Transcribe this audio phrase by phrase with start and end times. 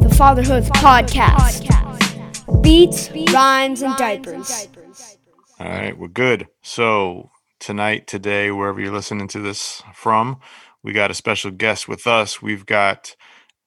[0.00, 1.62] The Fatherhood Podcast.
[2.62, 4.68] Beats, rhymes, and diapers.
[5.60, 6.48] All right, we're good.
[6.62, 7.30] So
[7.60, 10.40] tonight, today, wherever you're listening to this from,
[10.82, 12.42] we got a special guest with us.
[12.42, 13.16] We've got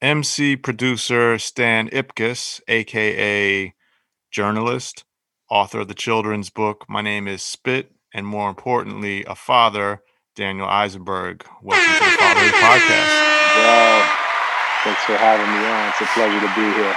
[0.02, 3.74] MC producer Stan Ipkiss, aka
[4.32, 5.06] journalist,
[5.50, 10.02] author of the children's book My Name is Spit, and more importantly, a father,
[10.36, 11.44] Daniel Isenberg.
[11.62, 13.38] Welcome to the Fatherhood Podcast.
[13.58, 14.27] Wow.
[14.84, 15.90] Thanks for having me on.
[15.90, 16.96] It's a pleasure to be here.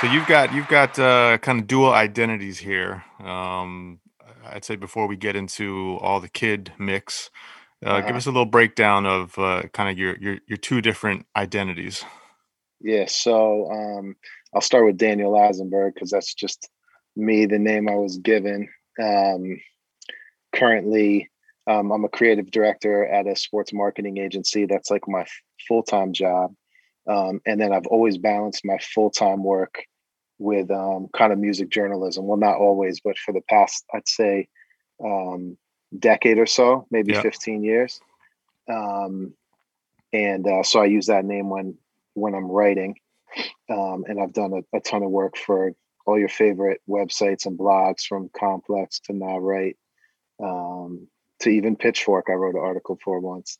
[0.00, 3.04] So you've got you've got uh, kind of dual identities here.
[3.20, 4.00] Um,
[4.44, 7.30] I'd say before we get into all the kid mix,
[7.84, 8.06] uh, Uh-huh.
[8.08, 12.04] give us a little breakdown of uh, kind of your, your your two different identities.
[12.80, 14.16] Yeah, so um,
[14.52, 16.68] I'll start with Daniel Isenberg because that's just
[17.14, 18.68] me, the name I was given.
[19.00, 19.60] Um,
[20.52, 21.30] currently,
[21.68, 24.66] um, I'm a creative director at a sports marketing agency.
[24.66, 25.24] That's like my
[25.68, 26.54] full time job.
[27.08, 29.84] Um, and then I've always balanced my full time work
[30.38, 32.26] with um, kind of music journalism.
[32.26, 34.48] Well, not always, but for the past, I'd say,
[35.04, 35.56] um,
[35.98, 37.22] decade or so, maybe Yeah.
[37.22, 38.00] 15 years.
[38.68, 39.34] Um,
[40.12, 41.76] and uh, so I use that name when
[42.14, 42.96] when I'm writing.
[43.70, 45.72] Um, and I've done a, a ton of work for
[46.06, 49.76] all your favorite websites and blogs, from Complex to Now Right
[50.42, 51.08] um,
[51.40, 52.26] to even Pitchfork.
[52.28, 53.58] I wrote an article for once,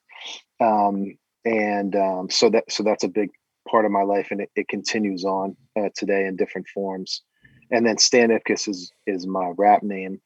[0.61, 3.31] um, and um, so that so that's a big
[3.69, 7.23] part of my life, and it, it continues on uh, today in different forms.
[7.71, 10.21] And then Stan Ipkiss is is my rap name.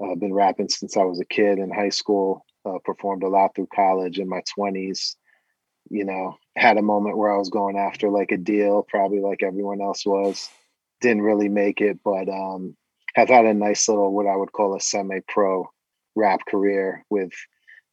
[0.00, 2.44] Uh, I've been rapping since I was a kid in high school.
[2.64, 5.16] Uh, performed a lot through college in my twenties.
[5.90, 9.42] You know, had a moment where I was going after like a deal, probably like
[9.42, 10.48] everyone else was.
[11.00, 12.76] Didn't really make it, but um,
[13.14, 15.68] have had a nice little what I would call a semi-pro
[16.14, 17.32] rap career with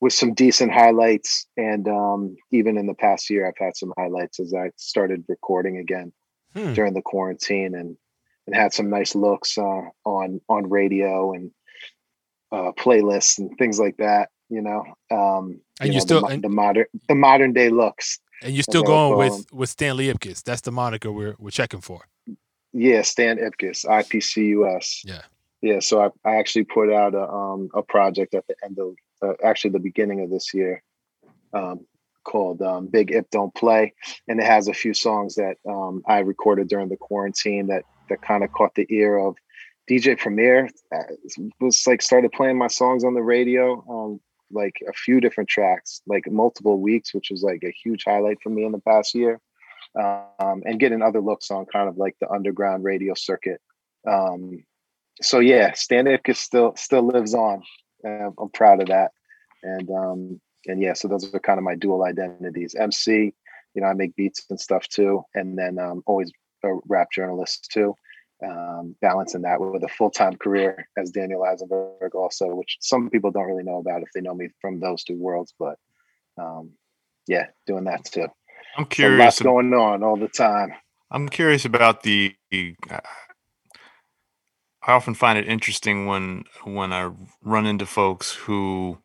[0.02, 1.46] with some decent highlights.
[1.58, 5.78] And um, even in the past year, I've had some highlights as I started recording
[5.78, 6.12] again
[6.56, 6.74] Hmm.
[6.74, 7.96] during the quarantine and
[8.48, 11.52] and had some nice looks uh, on on radio and
[12.52, 14.30] uh, playlists and things like that.
[14.50, 18.20] You know, um, And you know, still- the, and- the modern the modern day looks.
[18.42, 20.42] And you're still going with with Stanley Ipkiss.
[20.44, 22.08] That's the moniker we're we're checking for.
[22.74, 25.02] Yeah, Stan Ipkiss, IPCUS.
[25.06, 25.22] Yeah.
[25.62, 28.96] Yeah, so I, I actually put out a um a project at the end of
[29.22, 30.84] uh, actually the beginning of this year,
[31.54, 31.86] um,
[32.24, 33.94] called um, Big Ip Don't Play,
[34.28, 38.22] and it has a few songs that um I recorded during the quarantine that that
[38.22, 39.36] kind of caught the ear of
[39.90, 40.70] DJ Premier.
[40.96, 41.04] Uh,
[41.60, 44.20] was like started playing my songs on the radio, um,
[44.52, 48.50] like a few different tracks, like multiple weeks, which was like a huge highlight for
[48.50, 49.40] me in the past year.
[49.96, 53.60] Um, and getting other looks on kind of like the underground radio circuit.
[54.08, 54.64] Um,
[55.22, 57.64] so yeah, Stan Ipkiss still still lives on.
[58.06, 59.12] Uh, I'm proud of that.
[59.64, 62.76] And um, and yeah, so those are kind of my dual identities.
[62.76, 63.34] MC,
[63.74, 66.32] you know, I make beats and stuff too, and then um, always
[66.64, 67.96] a rap journalist too.
[68.46, 73.32] Um, balancing that with a full time career as Daniel Isenberg, also, which some people
[73.32, 75.54] don't really know about if they know me from those two worlds.
[75.60, 75.78] But
[76.38, 76.72] um,
[77.28, 78.28] yeah, doing that too.
[78.78, 79.20] I'm So curious.
[79.20, 80.74] lots going on all the time.
[81.12, 82.34] I'm curious about the.
[84.86, 87.12] I often find it interesting when when I
[87.44, 88.98] run into folks who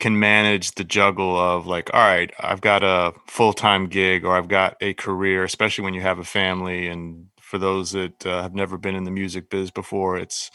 [0.00, 4.36] can manage the juggle of like, all right, I've got a full time gig or
[4.36, 6.88] I've got a career, especially when you have a family.
[6.88, 10.50] And for those that uh, have never been in the music biz before, it's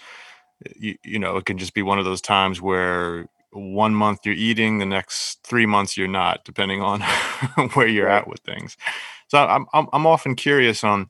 [0.75, 4.35] you, you know it can just be one of those times where one month you're
[4.35, 7.01] eating, the next three months you're not, depending on
[7.73, 8.78] where you're at with things.
[9.29, 11.09] So I'm I'm I'm often curious on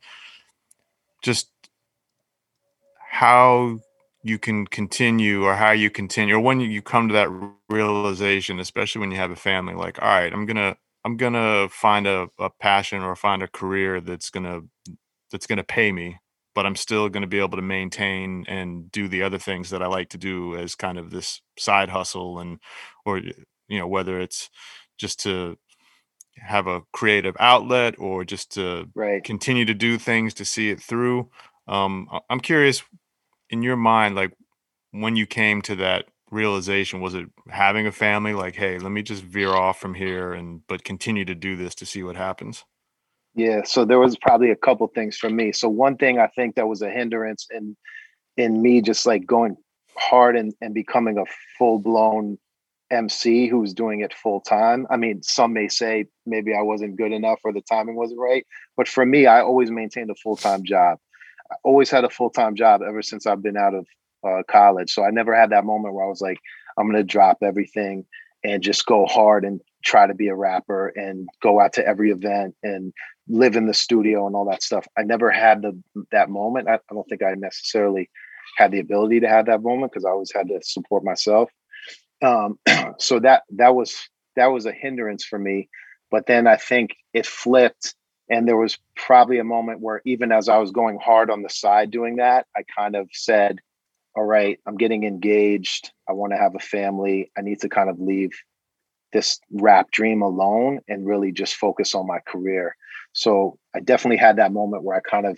[1.22, 1.50] just
[3.12, 3.80] how
[4.24, 7.30] you can continue or how you continue or when you come to that
[7.70, 12.08] realization especially when you have a family like all right i'm gonna i'm gonna find
[12.08, 14.62] a, a passion or find a career that's gonna
[15.32, 16.18] that's gonna pay me
[16.56, 19.88] but i'm still gonna be able to maintain and do the other things that i
[19.88, 22.60] like to do as kind of this side hustle and
[23.06, 24.50] or you know whether it's
[25.00, 25.58] just to
[26.38, 29.24] have a creative outlet or just to Right.
[29.24, 31.30] continue to do things to see it through.
[31.68, 32.84] Um, I'm curious,
[33.52, 34.34] in your mind, like
[34.92, 38.34] when you came to that realization, was it having a family?
[38.34, 41.76] Like, hey, let me just veer off from here and but continue to do this
[41.76, 42.64] to see what happens.
[43.36, 45.52] Yeah, so there was probably a couple things for me.
[45.52, 47.78] So one thing I think that was a hindrance in
[48.38, 49.58] in me just like going
[49.98, 51.26] hard and, and becoming a
[51.58, 52.38] full blown
[52.90, 54.86] MC who's doing it full time.
[54.90, 58.46] I mean, some may say maybe I wasn't good enough or the timing wasn't right,
[58.76, 60.98] but for me, I always maintained a full time job.
[61.52, 63.88] I always had a full time job ever since I've been out of
[64.28, 64.92] uh, college.
[64.92, 66.40] So I never had that moment where I was like,
[66.78, 68.06] I'm going to drop everything
[68.44, 72.12] and just go hard and try to be a rapper and go out to every
[72.12, 72.94] event and
[73.28, 74.88] live in the studio and all that stuff.
[74.98, 75.80] I never had the
[76.12, 76.68] that moment.
[76.68, 78.10] I, I don't think I necessarily
[78.58, 81.50] had the ability to have that moment because I always had to support myself.
[82.22, 82.60] Um,
[83.00, 83.98] so that that was
[84.36, 85.70] that was a hindrance for me.
[86.10, 87.96] But then I think it flipped,
[88.32, 91.50] and there was probably a moment where even as I was going hard on the
[91.50, 93.60] side doing that, I kind of said,
[94.16, 95.92] "All right, I'm getting engaged.
[96.10, 97.30] I want to have a family.
[97.38, 98.32] I need to kind of leave
[99.12, 102.76] this rap dream alone and really just focus on my career."
[103.14, 105.38] So I definitely had that moment where I kind of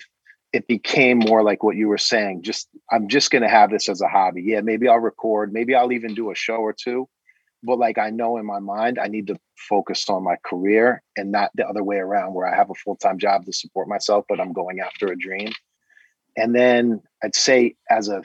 [0.53, 3.89] it became more like what you were saying just i'm just going to have this
[3.89, 7.09] as a hobby yeah maybe i'll record maybe i'll even do a show or two
[7.63, 11.31] but like i know in my mind i need to focus on my career and
[11.31, 14.39] not the other way around where i have a full-time job to support myself but
[14.39, 15.51] i'm going after a dream
[16.38, 18.21] and then i'd say as a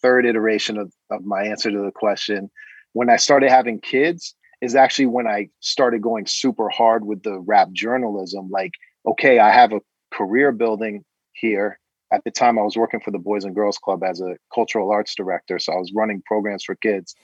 [0.00, 2.50] third iteration of, of my answer to the question
[2.92, 7.38] when i started having kids is actually when i started going super hard with the
[7.40, 8.72] rap journalism like
[9.06, 9.80] okay i have a
[10.12, 11.78] career building here.
[12.12, 14.90] At the time, I was working for the Boys and Girls Club as a cultural
[14.90, 17.14] arts director, so I was running programs for kids.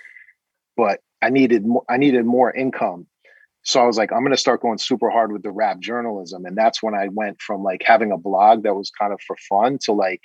[0.76, 1.85] But I needed more.
[1.88, 3.06] I needed more income,
[3.62, 6.44] so I was like, I'm going to start going super hard with the rap journalism,
[6.44, 9.37] and that's when I went from like having a blog that was kind of for
[9.49, 10.23] fun to like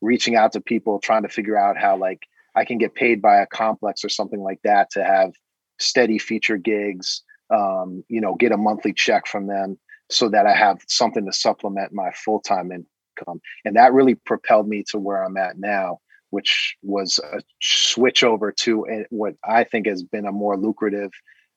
[0.00, 2.20] reaching out to people, trying to figure out how like
[2.54, 5.32] I can get paid by a complex or something like that to have
[5.78, 9.78] steady feature gigs, um, you know, get a monthly check from them
[10.10, 13.40] so that I have something to supplement my full time income.
[13.64, 16.00] And that really propelled me to where I'm at now,
[16.32, 21.10] which was a switch over to what I think has been a more lucrative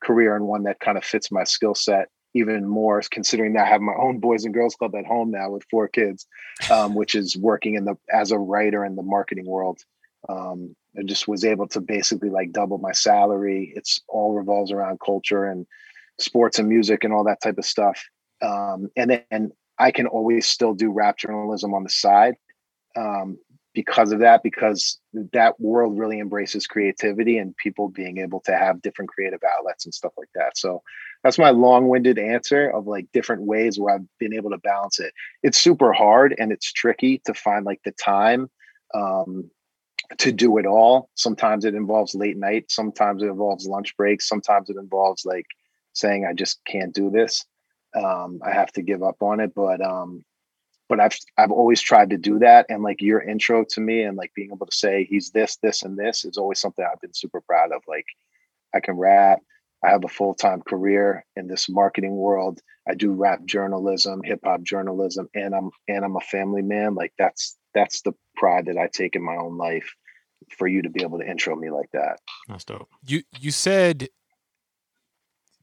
[0.04, 3.69] career and one that kind of fits my skill set even more considering that I
[3.69, 6.27] have my own boys and girls club at home now with four kids,
[6.69, 9.80] um, which is working in the as a writer in the marketing world.
[10.27, 13.72] Um, I just was able to basically like double my salary.
[13.74, 15.66] It's all revolves around culture and
[16.19, 18.04] sports and music and all that type of stuff.
[18.42, 22.36] Um, and then I can always still do rap journalism on the side
[22.95, 23.38] um,
[23.75, 25.00] because of that, because
[25.33, 29.94] that world really embraces creativity and people being able to have different creative outlets and
[29.94, 30.57] stuff like that.
[30.57, 30.81] So
[31.24, 35.13] that's my long-winded answer of like different ways where I've been able to balance it.
[35.44, 38.50] It's super hard and it's tricky to find like the time
[38.95, 39.51] um,
[40.18, 41.10] to do it all.
[41.16, 42.72] Sometimes it involves late night.
[42.72, 44.27] Sometimes it involves lunch breaks.
[44.27, 45.48] Sometimes it involves like
[45.94, 47.45] saying I just can't do this
[47.95, 49.54] um, I have to give up on it.
[49.56, 50.24] But um,
[50.88, 52.66] but I've I've always tried to do that.
[52.70, 55.84] And like your intro to me and like being able to say he's this, this,
[55.84, 57.82] and this is always something I've been super proud of.
[57.88, 58.06] Like
[58.74, 59.40] I can rap.
[59.84, 62.62] I have a full time career in this marketing world.
[62.88, 66.96] I do rap journalism, hip hop journalism, and I'm and I'm a family man.
[66.96, 69.94] Like that's that's the pride that I take in my own life.
[70.58, 72.88] For you to be able to intro me like that, that's dope.
[73.04, 74.10] You you said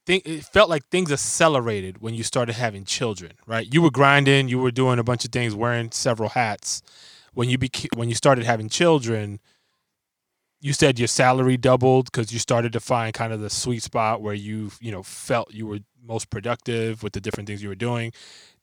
[0.07, 3.73] think it felt like things accelerated when you started having children, right?
[3.73, 6.83] You were grinding, you were doing a bunch of things, wearing several hats.
[7.35, 9.41] When you became when you started having children,
[10.61, 14.23] you said your salary doubled because you started to find kind of the sweet spot
[14.23, 17.75] where you you know felt you were most productive with the different things you were
[17.75, 18.13] doing.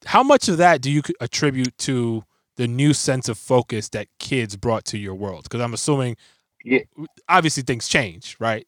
[0.05, 2.23] How much of that do you attribute to
[2.57, 5.43] the new sense of focus that kids brought to your world?
[5.43, 6.15] Because I'm assuming,
[6.63, 6.81] yeah.
[7.27, 8.67] obviously, things change, right?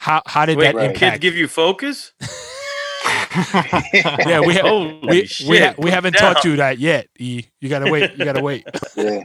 [0.00, 0.98] How how did Wait, that impact?
[0.98, 2.12] Kids give you focus?
[4.24, 7.08] yeah, we ha- we, we, ha- we haven't taught you that yet.
[7.18, 7.44] E.
[7.60, 8.12] You gotta wait.
[8.16, 8.66] You gotta wait.
[8.96, 9.24] Yeah.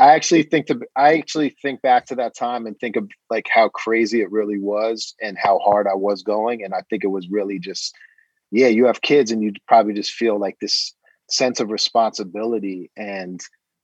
[0.00, 3.46] I actually think to I actually think back to that time and think of like
[3.50, 6.62] how crazy it really was and how hard I was going.
[6.62, 7.96] And I think it was really just,
[8.52, 10.94] yeah, you have kids and you probably just feel like this
[11.30, 13.40] sense of responsibility and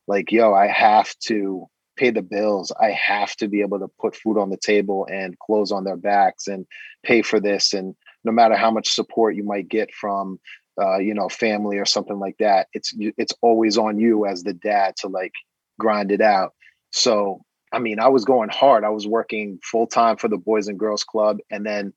[0.07, 2.73] like, yo, I have to pay the bills.
[2.81, 5.97] I have to be able to put food on the table and clothes on their
[5.97, 6.67] backs and
[7.03, 7.73] pay for this.
[7.73, 10.39] And no matter how much support you might get from,
[10.81, 14.55] uh, you know, family or something like that, it's it's always on you as the
[14.55, 15.33] dad to like
[15.79, 16.53] grind it out.
[16.91, 18.85] So, I mean, I was going hard.
[18.85, 21.93] I was working full time for the Boys and Girls Club, and then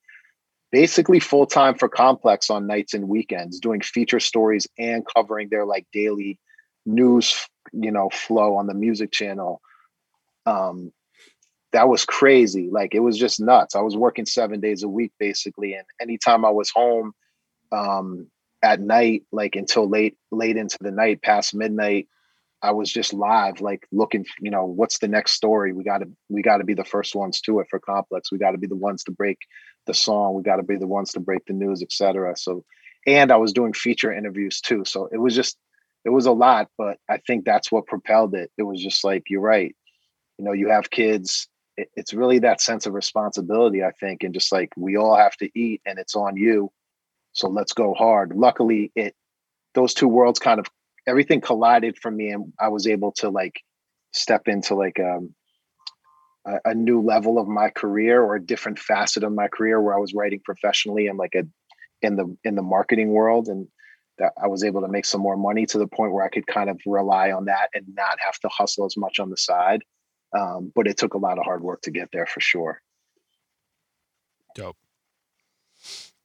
[0.72, 5.66] basically full time for Complex on nights and weekends, doing feature stories and covering their
[5.66, 6.40] like daily
[6.86, 9.62] news, you know, flow on the music channel
[10.48, 10.92] um,
[11.74, 12.70] that was crazy.
[12.72, 13.76] Like it was just nuts.
[13.76, 17.14] I was working seven days a week basically, and anytime I was home,
[17.72, 18.28] um,
[18.64, 22.08] at night, like until late, late into the night, past midnight,
[22.62, 25.74] I was just live, like looking, you know, what's the next story?
[25.74, 28.32] We gotta, we gotta be the first ones to it for complex.
[28.32, 29.38] We gotta be the ones to break
[29.86, 30.34] the song.
[30.34, 32.36] We gotta be the ones to break the news, etc.
[32.38, 32.66] So
[33.06, 34.84] and I was doing feature interviews too.
[34.86, 35.58] So it was just
[36.04, 38.52] it was a lot, but I think that's what propelled it.
[38.58, 39.76] It was just like you're right.
[40.38, 41.48] You know, you have kids.
[41.76, 45.36] It, it's really that sense of responsibility, I think, and just like we all have
[45.38, 46.72] to eat, and it's on you.
[47.34, 48.34] So let's go hard.
[48.36, 49.16] Luckily, it
[49.76, 50.68] those two worlds kind of
[51.08, 53.62] everything collided for me, and I was able to like
[54.12, 55.34] step into like um,
[56.46, 59.96] a, a new level of my career or a different facet of my career where
[59.96, 61.44] I was writing professionally and like a
[62.02, 63.68] in the in the marketing world and
[64.18, 66.48] that I was able to make some more money to the point where I could
[66.48, 69.84] kind of rely on that and not have to hustle as much on the side.
[70.36, 72.82] Um, but it took a lot of hard work to get there for sure.
[74.56, 74.78] Dope.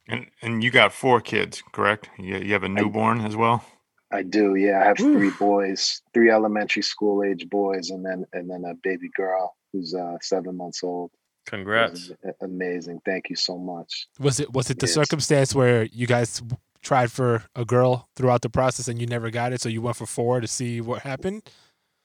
[0.08, 2.10] And and you got four kids, correct?
[2.18, 3.64] You, you have a newborn I, as well.
[4.10, 4.56] I do.
[4.56, 5.16] Yeah, I have Oof.
[5.16, 9.94] three boys, three elementary school age boys, and then and then a baby girl who's
[9.94, 11.10] uh, seven months old.
[11.46, 12.10] Congrats!
[12.40, 13.00] Amazing.
[13.04, 14.08] Thank you so much.
[14.18, 14.94] Was it was it the yes.
[14.94, 16.42] circumstance where you guys
[16.82, 19.96] tried for a girl throughout the process and you never got it, so you went
[19.96, 21.42] for four to see what happened?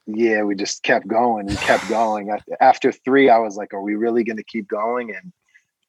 [0.08, 1.46] Yeah, we just kept going.
[1.46, 2.36] We kept going.
[2.60, 5.32] After three, I was like, "Are we really going to keep going?" And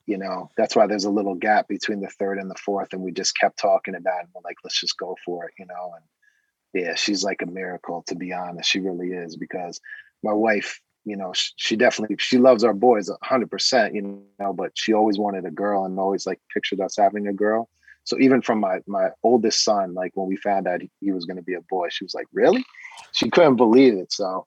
[0.05, 3.01] you know, that's why there's a little gap between the third and the fourth, and
[3.01, 4.29] we just kept talking about it.
[4.35, 5.93] We're like, "Let's just go for it," you know.
[5.95, 8.69] And yeah, she's like a miracle, to be honest.
[8.69, 9.79] She really is because
[10.21, 14.53] my wife you know, she, she definitely she loves our boys hundred percent, you know,
[14.53, 17.69] but she always wanted a girl and always like pictured us having a girl.
[18.03, 21.25] So even from my my oldest son, like when we found out he, he was
[21.25, 22.65] going to be a boy, she was like, "Really?"
[23.13, 24.11] She couldn't believe it.
[24.11, 24.45] So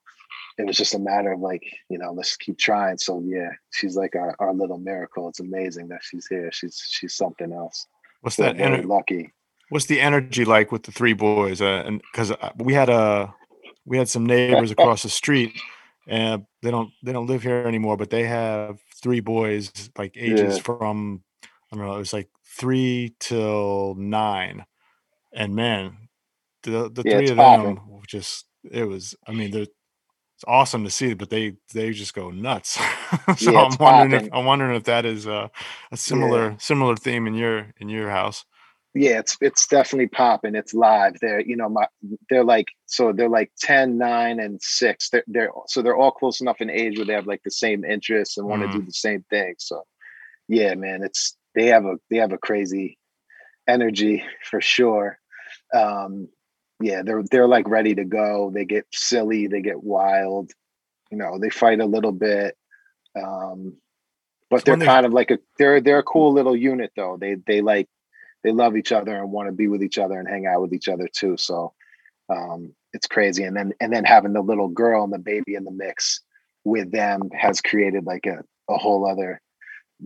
[0.59, 2.99] it was just a matter of like, you know, let's keep trying.
[2.99, 5.29] So yeah, she's like our, our little miracle.
[5.29, 6.51] It's amazing that she's here.
[6.53, 7.87] She's she's something else.
[8.21, 8.57] What's that?
[8.57, 9.33] Ener- lucky.
[9.69, 11.63] What's the energy like with the three boys?
[11.63, 13.35] Uh, and because uh, we had a
[13.85, 15.53] we had some neighbors across the street
[16.07, 20.57] and they don't they don't live here anymore but they have three boys like ages
[20.57, 20.63] yeah.
[20.63, 22.29] from i don't know it was like
[22.59, 24.65] three till nine
[25.33, 26.09] and man
[26.63, 29.67] the the yeah, three of them just it was i mean they're
[30.43, 32.79] it's awesome to see but they they just go nuts.
[33.37, 35.51] So yeah, i'm wondering if i'm wondering if that is a,
[35.93, 38.47] a similar similar theme in your in your house.
[38.95, 41.87] Yeah it's it's definitely popping it's live they're you know my
[42.31, 46.41] they're like so they're like 10 9 and 6 they're, they're so they're all close
[46.41, 48.73] enough in age where they have like the same interests and want to mm.
[48.73, 49.83] do the same thing so
[50.49, 52.99] yeah man it's they have a they have a crazy
[53.69, 55.19] energy for sure
[55.75, 56.29] um
[56.81, 60.51] yeah they're they're like ready to go they get silly they get wild
[61.11, 62.57] you know they fight a little bit
[63.17, 63.75] um
[64.51, 67.37] but so they're kind of like a they're they're a cool little unit though they
[67.47, 67.89] they like
[68.43, 70.73] they love each other and want to be with each other and hang out with
[70.73, 71.37] each other too.
[71.37, 71.73] So
[72.29, 73.45] um, it's crazy.
[73.45, 76.21] And then and then having the little girl and the baby in the mix
[76.65, 79.41] with them has created like a, a whole other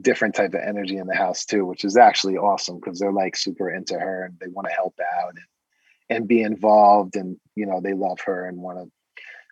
[0.00, 3.36] different type of energy in the house too, which is actually awesome because they're like
[3.36, 7.66] super into her and they want to help out and, and be involved and you
[7.66, 8.90] know they love her and want to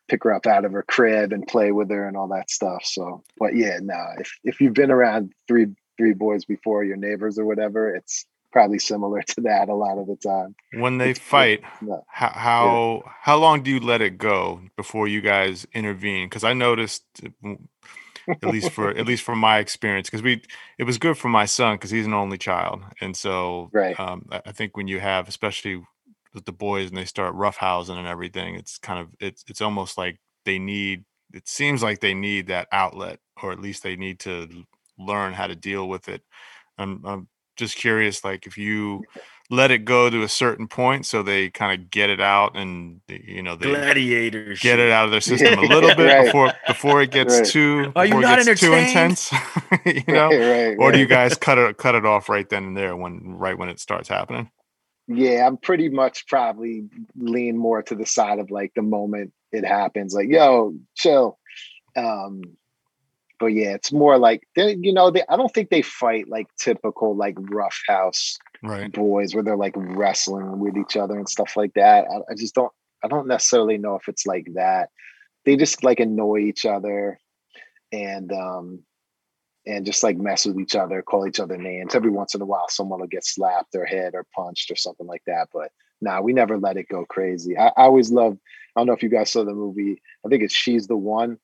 [0.09, 2.85] pick her up out of her crib and play with her and all that stuff.
[2.85, 6.97] So, but yeah, no, nah, if if you've been around three three boys before, your
[6.97, 10.55] neighbors or whatever, it's probably similar to that a lot of the time.
[10.73, 11.97] When they it's, fight, yeah.
[12.07, 13.13] how how, yeah.
[13.23, 16.29] how long do you let it go before you guys intervene?
[16.29, 17.05] Because I noticed,
[18.29, 20.43] at least for at least from my experience, because we
[20.79, 23.99] it was good for my son because he's an only child, and so right.
[23.99, 25.83] Um, I think when you have, especially
[26.33, 29.97] with the boys, and they start roughhousing and everything, it's kind of it's it's almost
[29.99, 31.05] like they need.
[31.33, 34.49] It seems like they need that outlet, or at least they need to
[34.99, 36.23] learn how to deal with it.
[36.79, 39.05] I'm, I'm just curious, like if you
[39.51, 43.01] let it go to a certain point, so they kind of get it out and
[43.09, 46.25] you know they gladiators get it out of their system a little bit right.
[46.27, 47.47] before before it gets right.
[47.47, 49.33] too are you not too intense,
[49.85, 52.77] you know, right, or do you guys cut it cut it off right then and
[52.77, 54.51] there when right when it starts happening?
[55.07, 56.85] Yeah, I'm pretty much probably
[57.15, 61.39] lean more to the side of like the moment it happens, like yo, chill.
[61.97, 62.43] Um,
[63.39, 66.47] but yeah, it's more like they, you know, they, I don't think they fight like
[66.57, 68.93] typical like rough house right.
[68.93, 72.07] boys where they're like wrestling with each other and stuff like that.
[72.11, 72.73] I, I just don't,
[73.03, 74.91] I don't necessarily know if it's like that.
[75.45, 77.19] They just like annoy each other
[77.93, 78.81] and um
[79.67, 81.95] and just like mess with each other, call each other names.
[81.95, 85.07] Every once in a while, someone will get slapped or hit or punched or something
[85.07, 85.49] like that.
[85.55, 85.71] But
[86.03, 87.57] nah, we never let it go crazy.
[87.57, 88.37] I, I always love.
[88.77, 90.03] I don't know if you guys saw the movie.
[90.25, 91.39] I think it's She's the One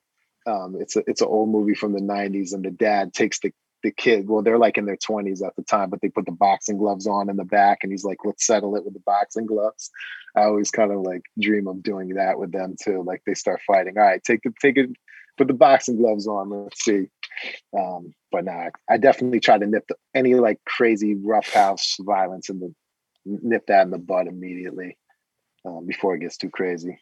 [0.46, 3.52] um, it's a it's an old movie from the '90s, and the dad takes the
[3.82, 4.28] the kid.
[4.28, 7.06] Well, they're like in their twenties at the time, but they put the boxing gloves
[7.06, 9.90] on in the back, and he's like, "Let's settle it with the boxing gloves."
[10.36, 13.02] I always kind of like dream of doing that with them too.
[13.02, 13.98] Like they start fighting.
[13.98, 14.90] All right, take the take it,
[15.36, 16.50] put the boxing gloves on.
[16.50, 17.06] Let's see.
[17.76, 22.48] Um, but nah, I definitely try to nip the, any like crazy rough house violence
[22.48, 22.74] in the
[23.24, 24.96] nip that in the bud immediately
[25.64, 26.98] um, before it gets too crazy.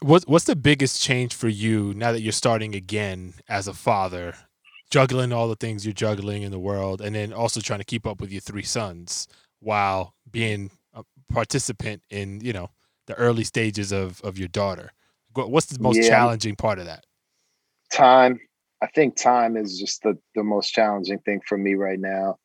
[0.00, 4.34] What's what's the biggest change for you now that you're starting again as a father,
[4.90, 8.06] juggling all the things you're juggling in the world, and then also trying to keep
[8.06, 9.26] up with your three sons
[9.60, 12.70] while being a participant in you know
[13.06, 14.92] the early stages of of your daughter.
[15.34, 16.08] What's the most Yeah.
[16.08, 17.04] challenging part of that?
[17.92, 18.38] time
[18.82, 22.36] i think time is just the, the most challenging thing for me right now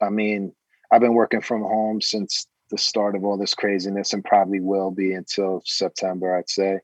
[0.00, 0.52] i mean
[0.90, 4.90] i've been working from home since the start of all this craziness and probably will
[4.90, 6.78] be until september i'd say.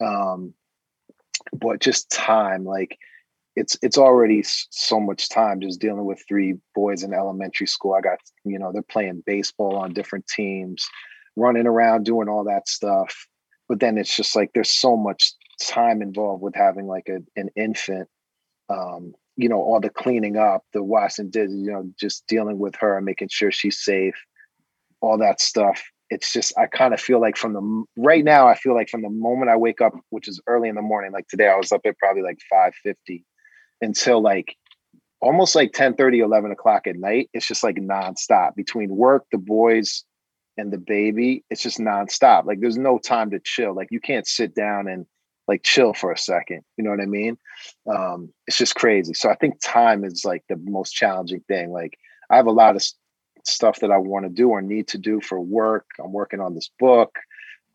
[0.00, 0.54] Um
[1.52, 2.98] but just time like
[3.56, 7.94] it's it's already so much time just dealing with three boys in elementary school.
[7.94, 10.86] I got you know they're playing baseball on different teams
[11.36, 13.26] running around doing all that stuff.
[13.68, 17.48] But then it's just like there's so much time involved with having like a, an
[17.56, 18.08] infant
[18.68, 22.74] um you know all the cleaning up the washing dishes you know just dealing with
[22.76, 24.14] her and making sure she's safe
[25.02, 25.82] all that stuff.
[26.08, 29.00] It's just i kind of feel like from the right now i feel like from
[29.00, 31.72] the moment i wake up which is early in the morning like today i was
[31.72, 33.24] up at probably like 5.50
[33.80, 34.54] until like
[35.22, 37.30] almost like 10 30 11 o'clock at night.
[37.32, 38.54] It's just like nonstop.
[38.56, 40.04] Between work the boys
[40.58, 42.44] and the baby it's just nonstop.
[42.44, 43.74] Like there's no time to chill.
[43.74, 45.06] Like you can't sit down and
[45.48, 46.62] like chill for a second.
[46.76, 47.38] You know what i mean?
[47.90, 49.14] Um it's just crazy.
[49.14, 51.70] So i think time is like the most challenging thing.
[51.70, 51.96] Like
[52.28, 52.84] i have a lot of
[53.44, 56.54] stuff that i want to do or need to do for work i'm working on
[56.54, 57.18] this book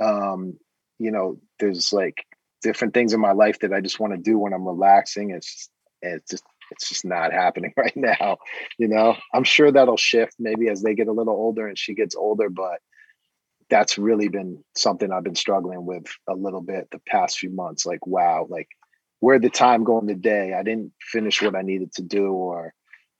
[0.01, 0.57] um
[0.99, 2.25] you know there's like
[2.61, 5.53] different things in my life that i just want to do when i'm relaxing it's
[5.53, 5.71] just,
[6.01, 8.37] it's just it's just not happening right now
[8.77, 11.93] you know i'm sure that'll shift maybe as they get a little older and she
[11.93, 12.79] gets older but
[13.69, 17.85] that's really been something I've been struggling with a little bit the past few months.
[17.85, 18.69] Like, wow, like
[19.19, 20.53] where'd the time going in the day?
[20.53, 22.73] I didn't finish what I needed to do, or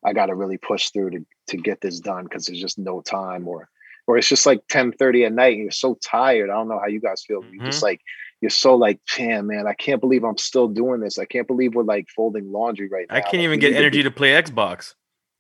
[0.08, 3.02] I got to really push through to to get this done because there's just no
[3.02, 3.70] time, or
[4.08, 6.50] or it's just like 10 30 at night and you're so tired.
[6.50, 7.44] I don't know how you guys feel.
[7.52, 7.86] You're just mm-hmm.
[7.86, 8.02] like
[8.40, 11.18] you're so like, damn, man, I can't believe I'm still doing this.
[11.20, 13.16] I can't believe we're like folding laundry right now.
[13.16, 14.94] I can't Like, even get energy to play Xbox.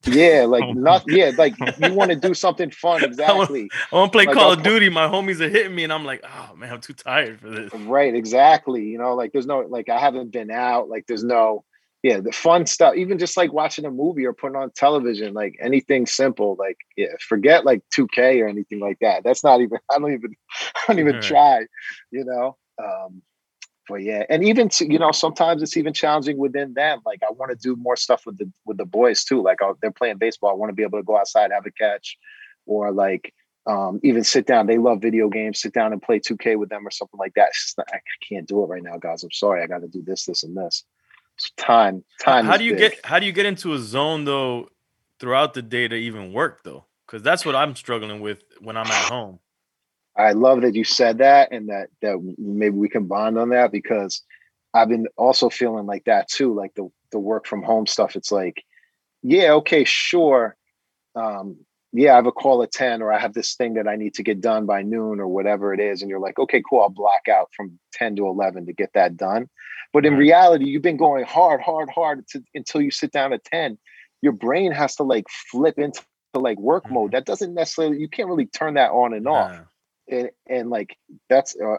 [0.06, 0.73] yeah, like Oh.
[0.73, 3.06] not yeah, like you want to do something fun.
[3.06, 3.69] Exactly.
[3.91, 4.89] I want to play Like, Call I'll of Duty.
[4.89, 7.73] My homies are hitting me, and I'm like, oh man, I'm too tired for this.
[7.73, 8.84] Right, exactly.
[8.84, 11.63] You know, like there's no like I haven't been out, like there's no
[12.07, 15.57] yeah, the fun stuff, even just like watching a movie or putting on television, like
[15.59, 19.25] anything simple, like yeah, forget like 2K or anything like that.
[19.25, 21.21] That's not even I don't even I don't even Right.
[21.21, 21.65] try,
[22.11, 22.55] you know.
[22.81, 23.21] Um
[23.89, 27.01] but yeah, and even to, you know, sometimes it's even challenging within them.
[27.05, 29.41] Like I want to do more stuff with the with the boys too.
[29.43, 31.71] Like i they're playing baseball, I want to be able to go outside, have a
[31.71, 32.17] catch,
[32.65, 33.33] or like
[33.65, 34.67] um, even sit down.
[34.67, 35.59] They love video games.
[35.61, 37.49] Sit down and play 2K with them or something like that.
[37.49, 39.23] It's just not, I can't do it right now, guys.
[39.23, 39.61] I'm sorry.
[39.61, 40.85] I got to do this, this, and this.
[41.58, 42.45] Time, time.
[42.45, 42.93] How do you big.
[42.93, 44.69] get how do you get into a zone though
[45.19, 46.86] throughout the day to even work though?
[47.06, 49.39] Because that's what I'm struggling with when I'm at home.
[50.15, 53.71] I love that you said that, and that that maybe we can bond on that
[53.71, 54.23] because
[54.73, 56.54] I've been also feeling like that too.
[56.54, 58.15] Like the the work from home stuff.
[58.15, 58.63] It's like,
[59.21, 60.56] yeah, okay, sure.
[61.15, 61.58] Um,
[61.93, 64.13] yeah, I have a call at 10 or I have this thing that I need
[64.15, 66.02] to get done by noon or whatever it is.
[66.02, 69.17] And you're like, okay, cool, I'll block out from 10 to 11 to get that
[69.17, 69.50] done.
[69.93, 73.43] But in reality, you've been going hard, hard, hard to, until you sit down at
[73.45, 73.78] 10.
[74.21, 76.93] Your brain has to like flip into like work Mhm.
[76.93, 77.12] mode.
[77.12, 79.63] That doesn't necessarily, you can't really turn that on and off Nah.
[80.10, 80.95] and and like
[81.30, 81.78] that's uh,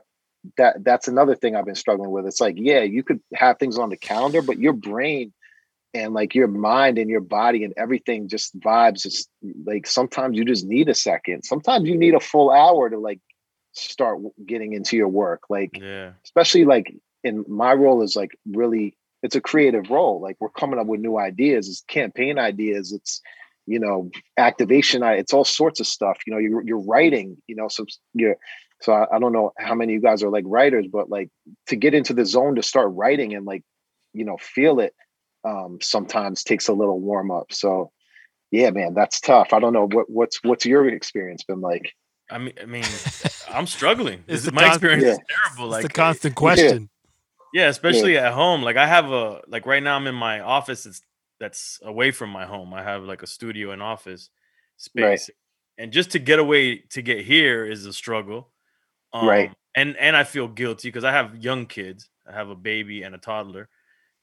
[0.56, 2.26] that that's another thing I've been struggling with.
[2.26, 5.32] It's like, yeah, you could have things on the calendar, but your brain
[5.94, 9.04] and like your mind and your body and everything just vibes.
[9.06, 9.26] It's
[9.64, 11.44] like sometimes you just need a second.
[11.44, 13.20] Sometimes you need a full hour to like
[13.72, 15.42] start getting into your work.
[15.48, 16.12] Like Yeah.
[16.24, 20.20] especially like in my role is like really it's a creative role.
[20.20, 23.20] Like we're coming up with new ideas, it's campaign ideas, it's
[23.66, 25.02] you know activation.
[25.02, 26.18] It's all sorts of stuff.
[26.26, 27.36] You know, you're you're writing.
[27.46, 28.36] You know, so you're
[28.80, 31.30] so I, I don't know how many of you guys are like writers, but like
[31.66, 33.62] to get into the zone to start writing and like
[34.12, 34.94] you know feel it
[35.44, 37.52] um sometimes takes a little warm up.
[37.52, 37.92] So
[38.50, 39.52] yeah, man, that's tough.
[39.52, 41.92] I don't know what what's what's your experience been like.
[42.30, 42.84] I mean, I mean,
[43.50, 44.18] I'm struggling.
[44.26, 45.10] It's This is, my con- experience Yeah.
[45.12, 45.66] is terrible.
[45.74, 46.90] It's Like the constant question.
[47.54, 48.62] Yeah, especially at home.
[48.62, 51.00] Like I have a like right now I'm in my office it's
[51.40, 52.74] that's away from my home.
[52.74, 54.28] I have like a studio and office
[54.96, 55.18] Right.
[55.18, 55.30] space.
[55.78, 58.50] And just to get away to get here is a struggle.
[59.12, 59.52] Um Right.
[59.74, 62.10] and and I feel guilty because I have young kids.
[62.28, 63.68] I have a baby and a toddler.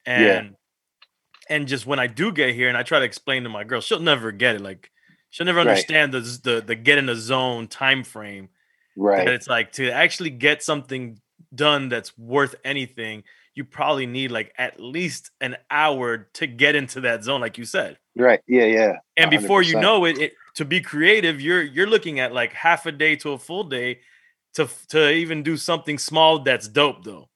[0.06, 0.38] Yeah.
[0.40, 0.56] And
[1.50, 3.82] and just when I do get here and I try to explain to my girl,
[3.82, 4.62] she'll never get it.
[4.62, 4.92] Like
[5.30, 5.68] she'll never Right.
[5.68, 8.50] understand the the the get in the zone time frame.
[8.98, 9.26] Right.
[9.26, 11.20] That it's like to actually get something
[11.54, 17.02] done that's worth anything, you probably need like at least an hour to get into
[17.02, 17.98] that zone, like you said.
[18.16, 18.40] Right.
[18.48, 18.66] Yeah.
[18.66, 18.94] Yeah.
[19.18, 22.86] And before you know it, it, to be creative, you're you're looking at like half
[22.86, 24.00] a day to a full day
[24.54, 27.30] to to even do something small that's dope though.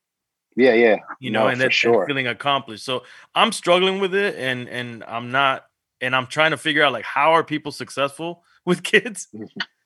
[0.56, 0.74] Yeah.
[0.74, 0.98] Yeah.
[1.20, 2.06] You know, No, and and sure.
[2.06, 2.84] feeling accomplished.
[2.84, 3.04] So
[3.36, 5.66] I'm struggling with it, and and I'm not,
[6.02, 9.28] and I'm trying to figure out like how are people successful with kids.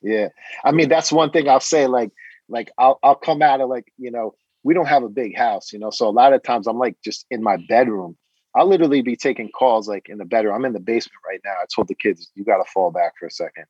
[0.01, 0.29] Yeah.
[0.63, 1.87] I mean, that's one thing I'll say.
[1.87, 2.11] Like,
[2.49, 5.73] like I'll I'll come out of like you know we don't have a big house,
[5.73, 8.17] you know, so a lot of times I'm like just in my bedroom.
[8.55, 10.53] I'll literally be taking calls like in the bedroom.
[10.55, 11.53] I'm in the basement right now.
[11.53, 13.65] I told the kids, you got to fall back for a second.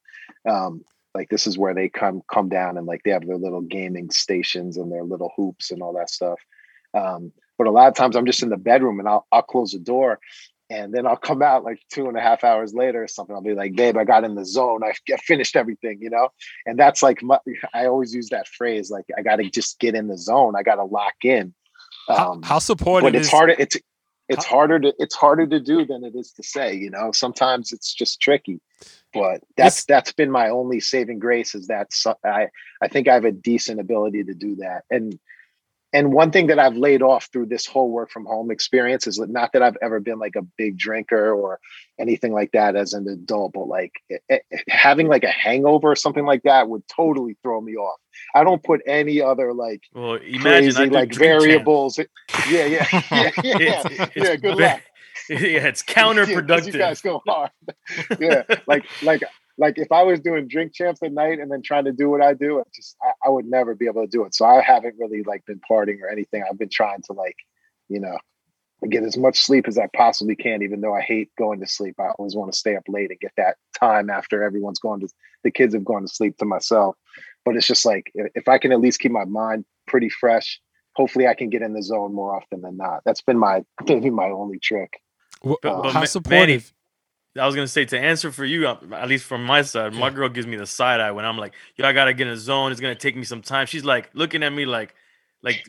[0.48, 0.84] Um,
[1.16, 4.10] like this is where they come come down and like they have their little gaming
[4.10, 6.40] stations and their little hoops and all that stuff.
[6.94, 9.72] Um, but a lot of times I'm just in the bedroom and I'll I'll close
[9.72, 10.20] the door
[10.70, 13.36] and then I'll come out like two and a half hours later or something.
[13.36, 14.82] I'll be like, babe, I got in the zone.
[14.84, 16.30] I I finished everything, you know?
[16.66, 17.38] And that's like, my,
[17.74, 20.56] I always use that phrase, like, I got to just get in the zone.
[20.58, 21.54] I got to lock in.
[22.08, 23.56] How, Um, how supportive but it's is harder.
[23.60, 23.78] It's,
[24.30, 27.12] it's how- harder to, it's harder to do than it is to say, you know,
[27.12, 28.60] sometimes it's just tricky,
[29.14, 32.48] but that's, This- that's been my only saving grace is that so- I,
[32.82, 34.84] I think I have a decent ability to do that.
[34.90, 35.20] And,
[35.94, 39.18] and one thing that I've laid off through this whole work from home experience is
[39.18, 41.60] that not that I've ever been like a big drinker or
[42.00, 45.96] anything like that as an adult, but like it- it- having like a hangover or
[45.96, 48.00] something like that would totally throw me off.
[48.36, 52.00] I don't put any other like Well, imagine crazy like variables.
[52.50, 53.32] Yeah, yeah, yeah, yeah.
[53.44, 54.82] It's, yeah, it's good ve- luck.
[55.30, 56.66] Yeah, it's counterproductive.
[56.74, 57.52] you guys go hard.
[58.20, 59.22] yeah, like like
[59.58, 62.22] like if I was doing drink champs at night and then trying to do what
[62.22, 64.34] I do, I just I, I would never be able to do it.
[64.36, 66.44] So I haven't really like been partying or anything.
[66.50, 67.36] I've been trying to like,
[67.90, 68.18] you know,
[68.90, 71.96] get as much sleep as I possibly can, even though I hate going to sleep.
[72.00, 75.08] I always want to stay up late and get that time after everyone's gone to
[75.44, 76.96] the kids have gone to sleep to myself.
[77.46, 80.60] But it's just like if if I can at least keep my mind pretty fresh,
[80.96, 83.02] hopefully I can get in the zone more often than not.
[83.06, 85.00] That's been my maybe my only trick.
[85.44, 86.74] wh- But- but how Ma- supportive?
[87.40, 90.08] I was gonna say to answer for you, uh, at least from my side, my
[90.08, 90.10] Yeah.
[90.14, 92.38] girl gives me the side eye when I'm like, "Yo, I gotta get in a
[92.38, 92.72] zone.
[92.72, 94.94] It's gonna take me some time." She's like looking at me like,
[95.42, 95.68] like,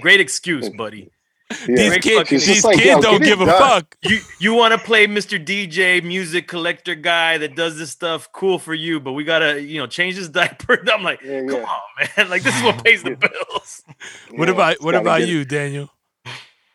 [0.00, 1.10] great excuse, buddy.
[1.50, 1.56] Yeah.
[1.76, 3.58] These Great kids, these like, kids don't give a done.
[3.58, 3.96] fuck.
[4.02, 5.38] You you want to play Mr.
[5.42, 8.30] DJ, music collector guy that does this stuff?
[8.32, 10.82] Cool for you, but we gotta, you know, change this diaper.
[10.92, 11.80] I'm like, Yeah, come on,
[12.16, 12.28] man.
[12.30, 13.84] Like this is what pays the bills.
[14.32, 15.90] What about what about get- you, Daniel?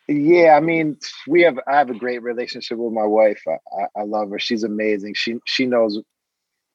[0.08, 3.42] Yeah, I mean, we have I have a great relationship with my wife.
[3.48, 4.38] I, I, I love her.
[4.38, 5.14] She's amazing.
[5.14, 6.00] She she knows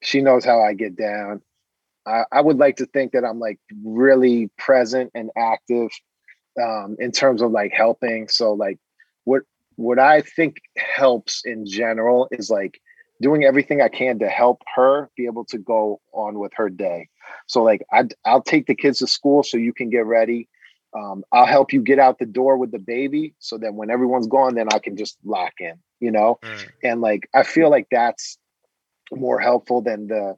[0.02, 1.42] she knows how I get down.
[2.06, 5.90] I, I would like to think that I'm like really present and active
[6.62, 8.28] um, in terms of like helping.
[8.30, 8.80] So like
[9.26, 9.44] what
[9.76, 12.80] what I think helps in general is like
[13.22, 17.10] doing everything I can to help her be able to go on with her day.
[17.48, 20.48] So like I I'll take the kids to school so you can get ready.
[20.98, 24.28] Um, I'll help you get out the door with the baby so that when everyone's
[24.28, 26.40] gone, then I can just lock in, you know?
[26.84, 28.38] And like I feel like that's
[29.12, 30.36] more helpful than the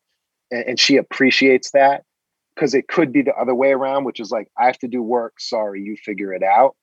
[0.52, 2.04] and, and she appreciates that
[2.54, 5.02] because it could be the other way around, which is like I have to do
[5.02, 6.76] work, sorry, you figure it out,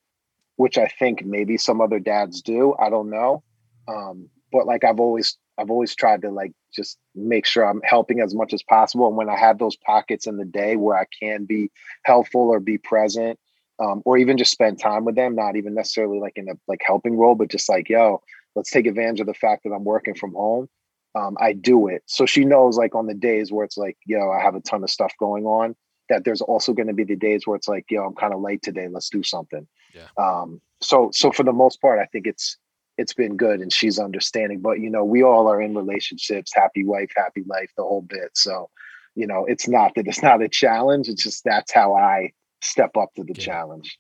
[0.57, 2.75] which I think maybe some other dads do.
[2.81, 3.43] I don't know.
[3.89, 8.21] Um, but like I've always I've always tried to like just make sure I'm helping
[8.21, 9.07] as much as possible.
[9.07, 11.71] And when I have those pockets in the day where I can be
[12.05, 13.39] helpful or be present,
[13.79, 16.81] um, or even just spend time with them, not even necessarily like in a like
[16.85, 18.23] helping role, but just like, yo,
[18.55, 20.69] let's take advantage of the fact that I'm working from home.
[21.15, 22.03] Um, I do it.
[22.07, 24.83] So she knows like on the days where it's like, yo, I have a ton
[24.83, 25.75] of stuff going on,
[26.09, 28.41] that there's also going to be the days where it's like, yo, I'm kind of
[28.41, 28.89] late today.
[28.89, 29.67] Let's do something.
[29.95, 30.09] Yeah.
[30.19, 32.57] Um, so so for the most part, I think it's
[32.99, 34.61] it's been good and she's understanding.
[34.61, 38.31] But you know, we all are in relationships, happy wife, happy life, the whole bit.
[38.35, 38.71] So,
[39.15, 41.09] you know, it's not that it's not a challenge.
[41.09, 43.45] It's just that's how I step up to the Yeah.
[43.45, 43.99] challenge.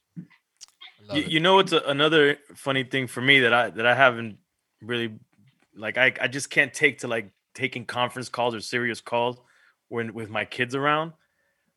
[1.12, 4.38] You, you know, it's a, another funny thing for me that I that I haven't
[4.80, 5.14] really
[5.74, 5.98] like.
[5.98, 9.38] I I just can't take to like taking conference calls or serious calls
[9.88, 11.12] when with my kids around.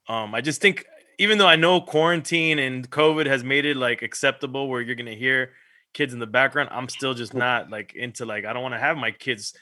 [0.08, 0.86] Um, I just think
[1.20, 5.13] even though I know quarantine and COVID has made it like acceptable where you're gonna
[5.13, 5.52] hear
[5.94, 8.80] kids in the background, I'm still just not like into like I don't want to
[8.80, 9.54] have my kids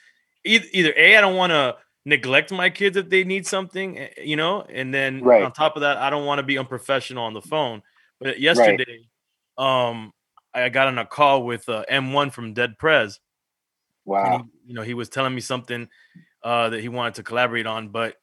[0.44, 0.66] either.
[0.72, 1.76] Either a I don't want to
[2.08, 5.44] neglect my kids if they need something, eh, you know, and then Right.
[5.44, 7.82] on top of that, I don't want to be unprofessional on the phone.
[8.20, 9.08] But yesterday,
[9.58, 10.12] um,
[10.54, 13.20] I got on a call with uh, M1 from Dead Prez,
[14.04, 14.24] Wow.
[14.64, 15.88] he, you know he was telling me something
[16.42, 18.16] uh, that he wanted to collaborate on, but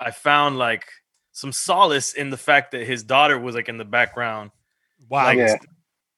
[0.00, 0.86] I found like
[1.32, 4.52] some solace in the fact that his daughter was like in the background,
[5.08, 5.24] Wow.
[5.24, 5.56] like Yeah.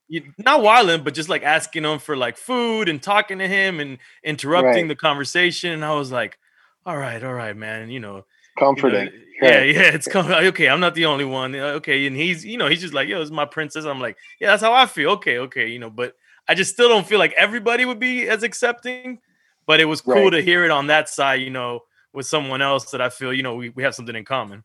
[0.09, 3.81] you, not wilding, but just like asking him for like food and talking to him
[3.81, 4.89] and interrupting Right.
[4.89, 5.73] the conversation.
[5.73, 6.39] And I was like,
[6.87, 7.91] all right, all right, man.
[7.91, 8.25] You know, you know,
[8.59, 9.11] Comforting.
[9.43, 10.33] yeah, yeah, it's coming.
[10.33, 11.55] Okay, I'm not the only one.
[11.55, 13.85] Uh, Okay, and he's, you know, he's just like, yo, it's my princess.
[13.85, 15.11] I'm like, yeah, that's how I feel.
[15.11, 16.15] Okay, okay, you know, but
[16.49, 19.19] I just still don't feel like everybody would be as accepting.
[19.67, 20.31] But it was cool Right.
[20.31, 21.81] to hear it on that side, you know,
[22.13, 24.63] with someone else that I feel, you know, we, we have something in common.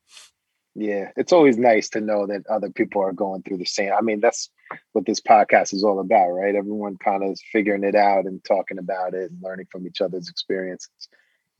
[0.76, 3.92] Yeah, it's always nice to know that other people are going through the same.
[3.92, 4.50] I mean, that's
[4.94, 6.56] what this podcast is all about, right?
[6.56, 10.00] Everyone kind of is figuring it out and talking about it and learning from each
[10.02, 10.92] other's experiences.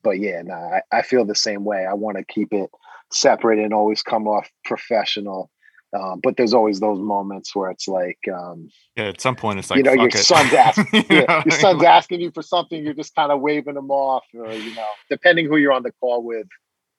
[0.04, 1.86] But yeah, nah, I, I feel the same way.
[1.86, 2.70] I want to keep it
[3.12, 5.50] separate and always come off professional.
[5.94, 9.70] Um, but there's always those moments where it's like, um, Yeah, at some point it's
[9.70, 10.16] like you know, your it.
[10.16, 11.42] son's asking, You yeah, know?
[11.46, 14.74] your son's asking you for something, you're just kind of waving them off, or you
[14.74, 16.48] know, depending who you're on the call with.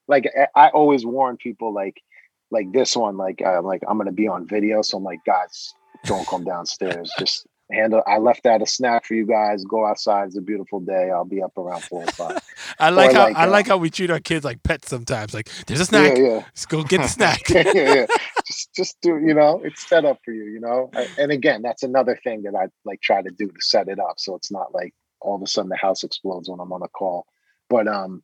[0.08, 2.02] Like I- I always warn people, like,
[2.50, 5.72] like this one, like, uh, like I'm gonna be on video, so I'm like, guys,
[6.04, 7.10] don't come downstairs.
[7.18, 8.02] Just handle.
[8.06, 9.64] I left out a snack for you guys.
[9.64, 10.28] Go outside.
[10.28, 11.10] It's a beautiful day.
[11.10, 12.40] I'll be up around four or five.
[12.78, 14.88] I like Or how like, I uh, like how we treat our kids like pets
[14.88, 15.34] sometimes.
[15.34, 16.16] Like there's a snack.
[16.16, 16.34] Yeah, yeah.
[16.34, 17.48] Let's go get the snack.
[17.48, 18.06] yeah, yeah.
[18.46, 19.18] Just, just do.
[19.18, 20.44] You know, it's set up for you.
[20.44, 23.88] You know, and again, that's another thing that I like try to do to set
[23.88, 26.72] it up, so it's not like all of a sudden the house explodes when I'm
[26.72, 27.26] on a call.
[27.68, 28.22] But um,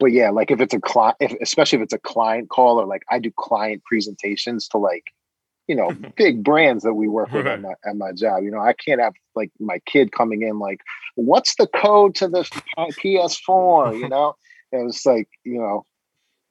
[0.00, 2.86] but yeah, like if it's a client, if, especially if it's a client call or
[2.86, 5.04] like I do client presentations to like,
[5.66, 7.54] you know, big brands that we work with Right.
[7.54, 8.42] at my at my job.
[8.44, 10.80] You know, I can't have like my kid coming in like,
[11.16, 12.40] what's the code to the
[12.76, 13.98] uh, PS4?
[14.00, 14.34] You know,
[14.72, 15.86] and it was like, you know,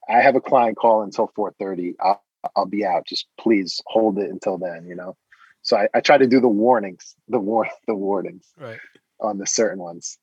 [0.10, 1.95] I have a client call until 4:30.
[1.99, 2.23] I'll
[2.56, 3.06] I'll be out.
[3.08, 4.86] Just please hold it until then.
[4.86, 5.15] You know.
[5.62, 8.80] So I, I try to do the warnings, the war, the warnings Right.
[9.21, 10.17] on the certain ones.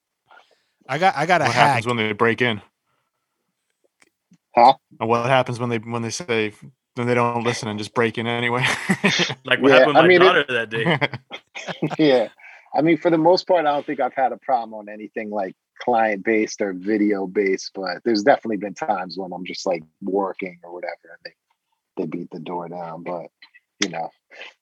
[0.89, 1.69] I got I got a what hack.
[1.69, 2.61] happens when they break in?
[4.55, 4.75] Huh?
[4.99, 6.53] And what happens when they when they say
[7.01, 8.65] when they don't listen and just break in anyway?
[9.45, 10.99] Like what Yeah, happened with I my mean, it- daughter that day.
[11.99, 12.29] yeah.
[12.75, 15.31] I mean, for the most part, I don't think I've had a problem on anything
[15.31, 19.83] like client based or video based, but there's definitely been times when I'm just like
[20.03, 21.19] working or whatever and
[21.97, 23.03] they, they beat the door down.
[23.03, 23.27] But,
[23.83, 24.11] you know,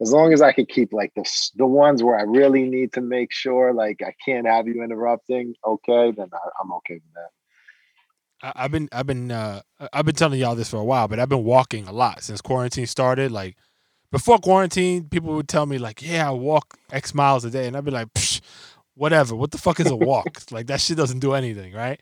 [0.00, 3.00] as long as I could keep like the, the ones where I really need to
[3.02, 7.30] make sure like I can't have you interrupting, okay, then I, I'm okay with that.
[8.42, 9.60] I- I've been I've been uh
[9.92, 12.40] I've been telling y'all this for a while, but I've been walking a lot since
[12.40, 13.32] quarantine started.
[13.32, 13.56] Like
[14.12, 17.76] before quarantine, people would tell me like, "Yeah, I walk X miles a day," and
[17.76, 18.40] I'd be like, Psh,
[18.94, 19.34] "Whatever.
[19.34, 20.42] What the fuck is a walk?
[20.50, 22.00] like that shit doesn't do anything, right?"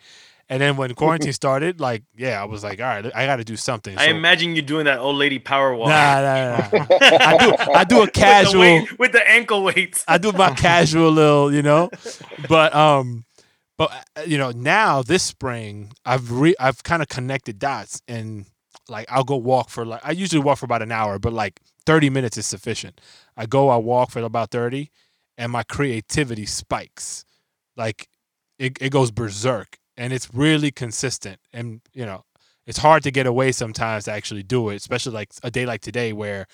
[0.49, 3.45] And then when quarantine started, like, yeah, I was like, "All right, I got to
[3.45, 5.89] do something." I imagine you doing that old lady power walk.
[5.89, 6.79] Nah, nah, nah.
[6.79, 6.87] nah.
[7.01, 8.61] I do I do a With the casual.
[8.61, 10.05] weight- with the ankle weights.
[10.07, 11.91] I do my casual little, you know,
[12.49, 13.25] but um,
[13.79, 18.47] but uh, you know, now this spring I've re I've kind of connected dots and
[18.89, 21.61] like I'll go walk for like I usually walk for about an hour, but like
[21.87, 23.01] thirty minutes is sufficient.
[23.37, 24.91] I go, I walk for about thirty,
[25.39, 27.25] and my creativity spikes,
[27.77, 28.09] like
[28.59, 32.25] it it goes berserk, and it's really consistent, and you know.
[32.69, 35.83] It's hard to get away sometimes to actually do it, especially like a day like
[35.83, 36.47] today where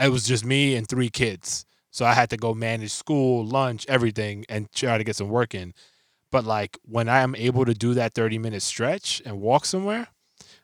[0.00, 1.64] it was just me and three kids.
[1.90, 5.54] So I had to go manage school, lunch, everything, and try to get some work
[5.54, 5.74] in.
[6.30, 10.08] But like when I am able to do that 30 minute stretch and walk somewhere,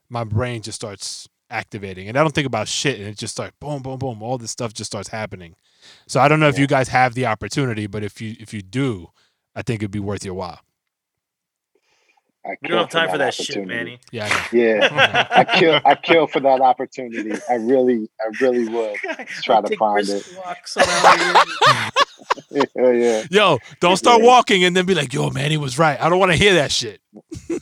[0.08, 2.08] my brain just starts activating.
[2.08, 4.22] And I don't think about shit and it just starts boom, boom, boom.
[4.22, 5.56] All this stuff just starts happening.
[6.06, 8.62] So I don't know if you guys have the opportunity, but if you if you
[8.62, 9.08] do,
[9.54, 10.60] I think it'd be worth your while.
[12.46, 13.66] I We don't have time for that shit.
[13.66, 13.98] Manny.
[14.12, 14.62] Yeah, I know.
[14.62, 15.26] Yeah.
[15.30, 17.32] I kill I kill for that opportunity.
[17.48, 18.96] I really I really would.
[19.42, 21.90] Try I'll to find brisk walks around here.
[22.50, 24.26] Yeah, yeah, Yo, don't start Yeah.
[24.26, 26.00] walking and then be like, yo, man, he was right.
[26.00, 27.00] I don't want to hear that shit.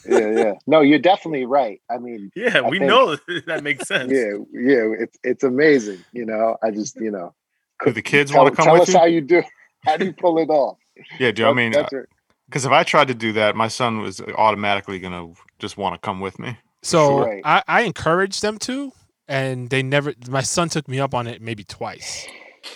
[0.08, 0.52] yeah, yeah.
[0.66, 1.80] No, you're definitely right.
[1.90, 3.16] I mean, Yeah, I we think- know
[3.46, 4.12] that makes sense.
[4.12, 4.84] yeah, yeah.
[4.98, 6.04] It's it's amazing.
[6.12, 7.34] You know, I just you know.
[7.78, 8.98] could the kids want to come tell with us you?
[8.98, 9.42] how you do.
[9.84, 10.78] How do you pull it off?
[11.18, 11.50] Yeah, Joe.
[11.50, 12.08] I mean, that's uh, it.
[12.52, 15.98] Because if I tried to do that, my son was automatically gonna just want to
[16.04, 16.58] come with me.
[16.82, 17.40] So Right.
[17.44, 18.92] I, I encouraged them to,
[19.26, 20.12] and they never.
[20.28, 22.26] My son took me up on it maybe twice,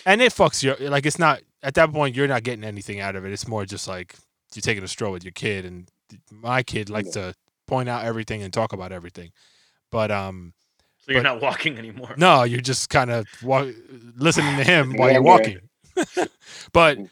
[0.07, 0.75] and it fucks you.
[0.89, 3.33] Like it's not at that point you're not getting anything out of it.
[3.33, 4.15] It's more just like
[4.55, 5.91] you're taking a stroll with your kid, and
[6.31, 7.35] my kid likes to
[7.67, 9.33] point out everything and talk about everything.
[9.91, 10.55] But um,
[11.05, 12.15] So you're But- not walking anymore.
[12.17, 13.67] no, you're just kind of wa-
[14.17, 15.59] listening to him while you're walking.
[16.73, 17.03] but uh,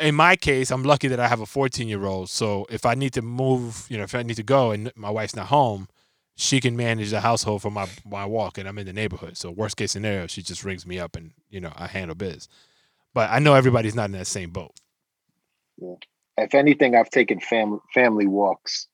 [0.00, 2.28] in my case, I'm lucky that I have a 14 year old.
[2.30, 5.10] So if I need to move, you know, if I need to go and my
[5.10, 5.88] wife's not home,
[6.36, 9.36] she can manage the household for my my walk, and I'm in the neighborhood.
[9.38, 12.48] So worst case scenario, she just rings me up, and you know, I handle biz.
[13.14, 14.72] But I know everybody's not in that same boat.
[16.36, 18.88] If anything, I've taken family family walks.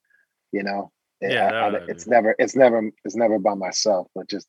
[0.52, 4.06] You know, eh, Yeah, I- I- that- it's never it's never it's never by myself,
[4.14, 4.46] but just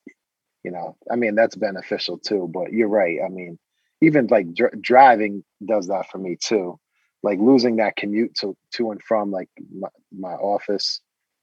[0.62, 2.48] you know, I mean that's beneficial too.
[2.52, 3.18] But you're right.
[3.24, 3.58] I mean,
[4.00, 6.78] even like dr- driving does that for me too.
[7.22, 11.00] Like losing that commute to to and from like my, my office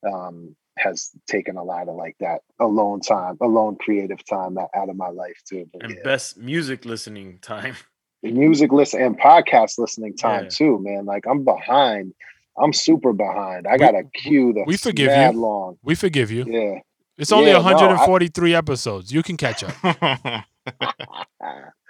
[0.08, 4.90] um, has taken a lot of like that alone time, alone creative time out, out
[4.90, 5.68] of my life too.
[5.74, 6.04] But and yeah.
[6.04, 7.76] best music listening time.
[8.24, 10.50] music listen and podcast listening time Yeah.
[10.50, 11.06] too, man.
[11.06, 12.14] Like I'm behind.
[12.62, 13.66] I'm super behind.
[13.66, 15.40] I got a queue that's we forgive you.
[15.40, 15.78] long.
[15.84, 16.46] We forgive you.
[16.48, 16.80] Yeah.
[17.18, 19.12] It's only Yeah, no, I- 143 episodes.
[19.12, 19.74] You can catch up.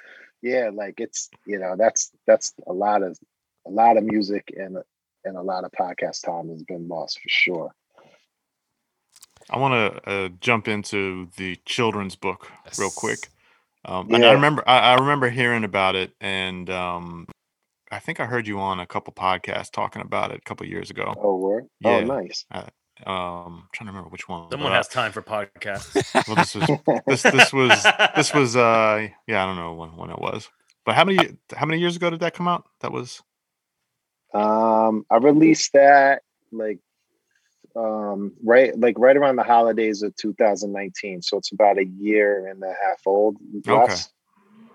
[0.43, 3.17] Ah, yeah, like it's you know that's that's a lot of
[3.67, 4.77] a lot of music and
[5.23, 7.71] and a lot of podcast time has been lost for sure.
[9.49, 13.30] I want to uh, jump into the children's book real quick.
[13.84, 17.27] Um, And I remember, I, I remember hearing about it, and um,
[17.91, 20.89] I think I heard you on a couple podcasts talking about it a couple years
[20.89, 21.15] ago.
[21.21, 21.67] Oh, word.
[21.80, 21.89] Yeah.
[21.89, 22.45] Oh, nice.
[23.06, 24.44] Um, trying to remember which one.
[24.44, 25.96] but, Someone uh, has time for podcasts.
[26.28, 26.68] Well, this was
[27.08, 27.84] this this was
[28.16, 30.50] this was uh yeah I don't know when when it was,
[30.86, 32.66] but how many how many years ago did that come out?
[32.82, 33.22] That was
[34.34, 36.80] Um, I released that like
[37.76, 41.22] um right like right around the holidays of 2019.
[41.22, 43.38] So it's about a year and a half old.
[43.66, 44.10] less.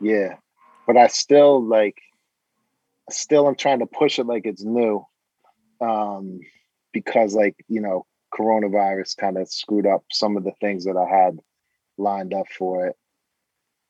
[0.00, 0.36] Yeah.
[0.86, 1.98] But I still like
[3.10, 5.06] still I'm trying to push it like it's new.
[5.80, 6.40] Um
[6.92, 11.08] because like, you know, coronavirus kind of screwed up some of the things that I
[11.08, 11.38] had
[11.98, 12.96] lined up for it.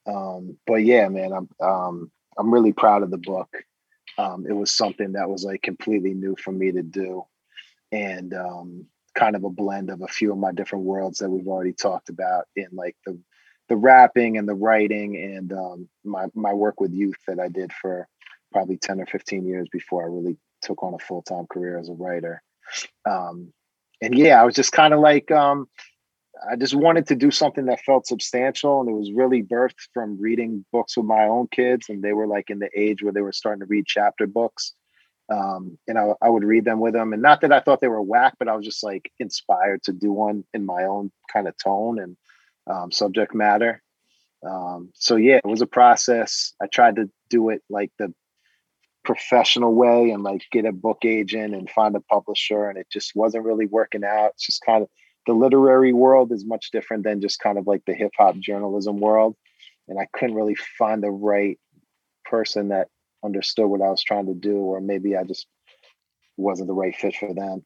[0.07, 3.49] Um, but yeah, man, I'm um I'm really proud of the book.
[4.18, 7.25] Um, it was something that was like completely new for me to do,
[7.92, 11.49] and um, kind of a blend of a few of my different worlds that we've
[11.49, 13.18] already talked about in like the
[13.68, 17.72] the rapping and the writing and um, my my work with youth that I did
[17.72, 18.07] for
[18.53, 21.88] probably ten or fifteen years before I really took on a full time career as
[21.88, 22.42] a writer.
[23.09, 23.53] Um,
[24.00, 25.68] and yeah, I was just kind of like um,
[26.50, 30.20] I just wanted to do something that felt substantial, and it was really birthed from
[30.20, 33.22] reading books with my own kids, and they were like in the age where they
[33.22, 34.72] were starting to read chapter books,
[35.30, 37.12] um, and I, I would read them with them.
[37.12, 39.92] And not that I thought they were whack, but I was just like inspired to
[39.92, 42.16] do one in my own kind of tone and
[42.66, 43.82] um, subject matter.
[44.46, 46.52] Um, so yeah, it was a process.
[46.61, 48.12] I tried to do it like the
[49.07, 53.12] professional way and like get a book agent and find a publisher, and it just
[53.14, 54.33] wasn't really working out.
[54.35, 54.88] It's just kind of
[55.27, 58.99] the literary world is much different than just kind of like the hip hop journalism
[58.99, 59.37] world.
[59.88, 61.59] And I couldn't really find the right
[62.25, 62.88] person that
[63.25, 65.47] understood what I was trying to do, or maybe I just
[66.37, 67.64] wasn't the right fit for them.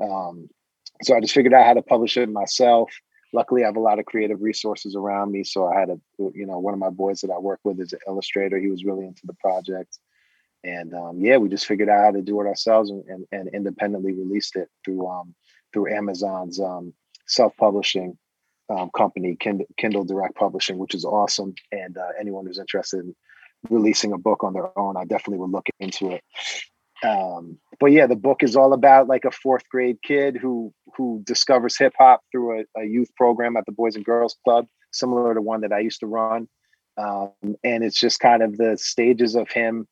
[0.00, 0.48] Um,
[1.02, 2.90] so I just figured out how to publish it myself.
[3.32, 5.42] Luckily, I have a lot of creative resources around me.
[5.42, 7.94] So I had a, you know, one of my boys that I work with is
[7.94, 8.58] an illustrator.
[8.58, 9.98] He was really into the project.
[10.64, 13.48] And um, yeah, we just figured out how to do it ourselves and, and, and
[13.52, 15.34] independently released it through um,
[15.72, 16.92] through Amazon's um,
[17.26, 18.16] self-publishing
[18.68, 21.54] um, company, Kindle, Kindle Direct Publishing, which is awesome.
[21.72, 23.14] And uh, anyone who's interested in
[23.70, 26.22] releasing a book on their own, I definitely would look into it.
[27.04, 31.22] Um, but yeah, the book is all about like a fourth grade kid who who
[31.24, 35.34] discovers hip hop through a, a youth program at the Boys and Girls Club, similar
[35.34, 36.48] to one that I used to run.
[36.96, 37.32] Um,
[37.64, 39.88] and it's just kind of the stages of him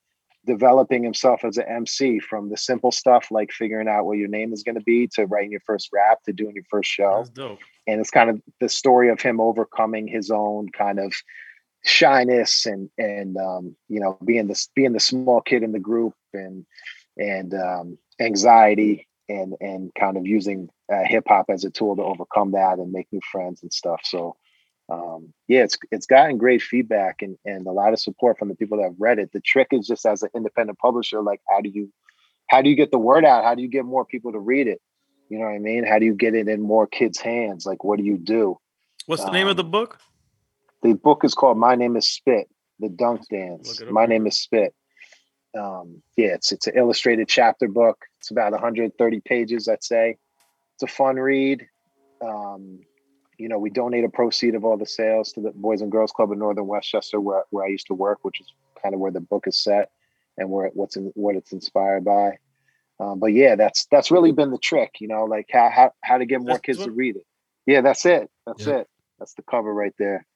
[0.47, 4.53] developing himself as an MC from the simple stuff like figuring out what your name
[4.53, 7.19] is going to be to writing your first rap to doing your first show.
[7.19, 7.59] That's dope.
[7.87, 11.13] And it's kind of the story of him overcoming his own kind of
[11.85, 16.15] shyness and and um, you know being the being the small kid in the group
[16.35, 16.67] and
[17.17, 22.03] and um, anxiety and and kind of using uh, hip hop as a tool to
[22.03, 24.01] overcome that and make new friends and stuff.
[24.05, 24.37] So
[24.91, 28.55] um, yeah, it's it's gotten great feedback and and a lot of support from the
[28.55, 29.31] people that have read it.
[29.33, 31.93] The trick is just as an independent publisher, like how do you
[32.49, 33.45] how do you get the word out?
[33.45, 34.81] How do you get more people to read it?
[35.29, 35.85] You know what I mean?
[35.85, 37.65] How do you get it in more kids' hands?
[37.67, 38.59] Like what do you do?
[39.07, 39.99] What's the name of the Um, book?
[40.83, 42.49] The book is called My Name is Spit,
[42.81, 43.69] The Dunk Dance.
[43.69, 44.75] Look it up My Name is Spit.
[45.57, 47.99] Um, yeah, it's it's an illustrated chapter book.
[48.19, 50.17] It's about 130 pages, I'd say.
[50.75, 51.67] It's a fun read.
[52.25, 52.81] Um,
[53.41, 56.13] you know, we donate a proceed of all the sales to the Boys and Girls
[56.13, 59.11] Club in Northern Westchester, where, where I used to work, which is kind of where
[59.11, 59.91] the book is set
[60.37, 62.39] and where it, what's in, what it's inspired by.
[63.01, 66.19] Um, but yeah, that's that's really been the trick, you know, like how how how
[66.19, 67.25] to get more That's kids what- to read it.
[67.67, 68.31] Yeah, that's it.
[68.47, 68.79] That's Yeah.
[68.81, 68.89] it.
[69.19, 70.27] That's the cover right there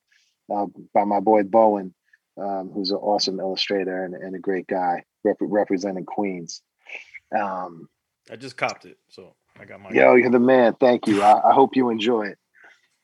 [0.54, 1.94] uh, by my boy Bowen,
[2.38, 6.62] um, who's an awesome illustrator and, and a great guy rep- representing Queens.
[7.38, 7.88] Um,
[8.30, 9.90] I just copped it, so I got my.
[9.90, 10.74] yo, you're the man.
[10.80, 11.22] Thank you.
[11.22, 12.38] I, I hope you enjoy it.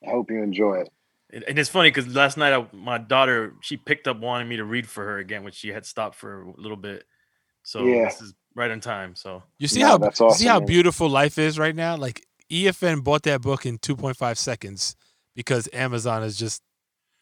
[0.07, 0.91] I hope you enjoy it.
[1.33, 4.57] And, and it's funny because last night I, my daughter she picked up wanting me
[4.59, 7.05] to read for her again, which she had stopped for a little bit.
[7.65, 8.05] So Yeah.
[8.05, 9.17] this is right on time.
[9.17, 10.67] So You see No, how that's you see how man.
[10.67, 11.97] beautiful life is right now?
[11.97, 14.97] Like EFN bought that book in 2.5 seconds
[15.37, 16.63] because Amazon is just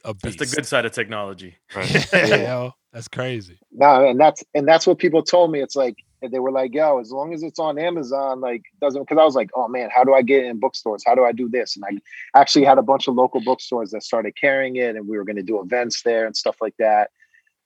[0.05, 0.39] a that's beast.
[0.39, 1.57] the good side of technology.
[1.75, 1.95] Right.
[2.15, 2.37] yeah, Yeah.
[2.39, 2.73] yo.
[2.93, 3.61] That's crazy.
[3.73, 5.61] No, and that's and that's what people told me.
[5.63, 9.19] It's like they were like, "Yo, as long as it's on Amazon, like doesn't." Because
[9.19, 11.03] I was like, "Oh man, how do I get in bookstores?
[11.07, 14.03] How do I do this?" And I actually had a bunch of local bookstores that
[14.03, 17.11] started carrying it, and we were going to do events there and stuff like that.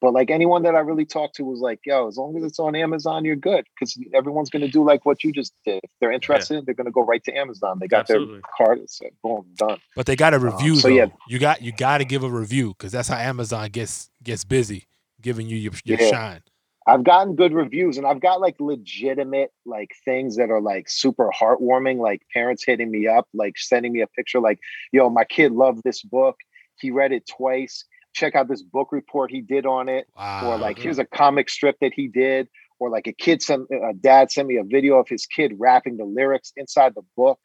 [0.00, 2.58] But like anyone that I really talked to was like, "Yo, as long as it's
[2.58, 5.80] on Amazon, you're good." Because everyone's going to do like what you just did.
[5.84, 6.60] If they're interested, yeah.
[6.66, 7.78] they're going to go right to Amazon.
[7.80, 8.34] They got Absolutely.
[8.34, 9.78] their card, it's like, boom, done.
[9.96, 10.72] But they got a review.
[10.72, 10.94] Um, so though.
[10.94, 14.44] yeah, you got you got to give a review because that's how Amazon gets gets
[14.44, 14.88] busy
[15.22, 16.10] giving you your, your yeah.
[16.10, 16.42] shine.
[16.86, 21.30] I've gotten good reviews and I've got like legitimate like things that are like super
[21.30, 24.58] heartwarming, like parents hitting me up, like sending me a picture, like,
[24.92, 26.36] yo, my kid loved this book.
[26.78, 27.84] He read it twice.
[28.14, 30.06] Check out this book report he did on it.
[30.16, 30.52] Wow.
[30.52, 32.48] Or like, here's a comic strip that he did.
[32.78, 35.98] Or like a kid sent a dad sent me a video of his kid rapping
[35.98, 37.38] the lyrics inside the book.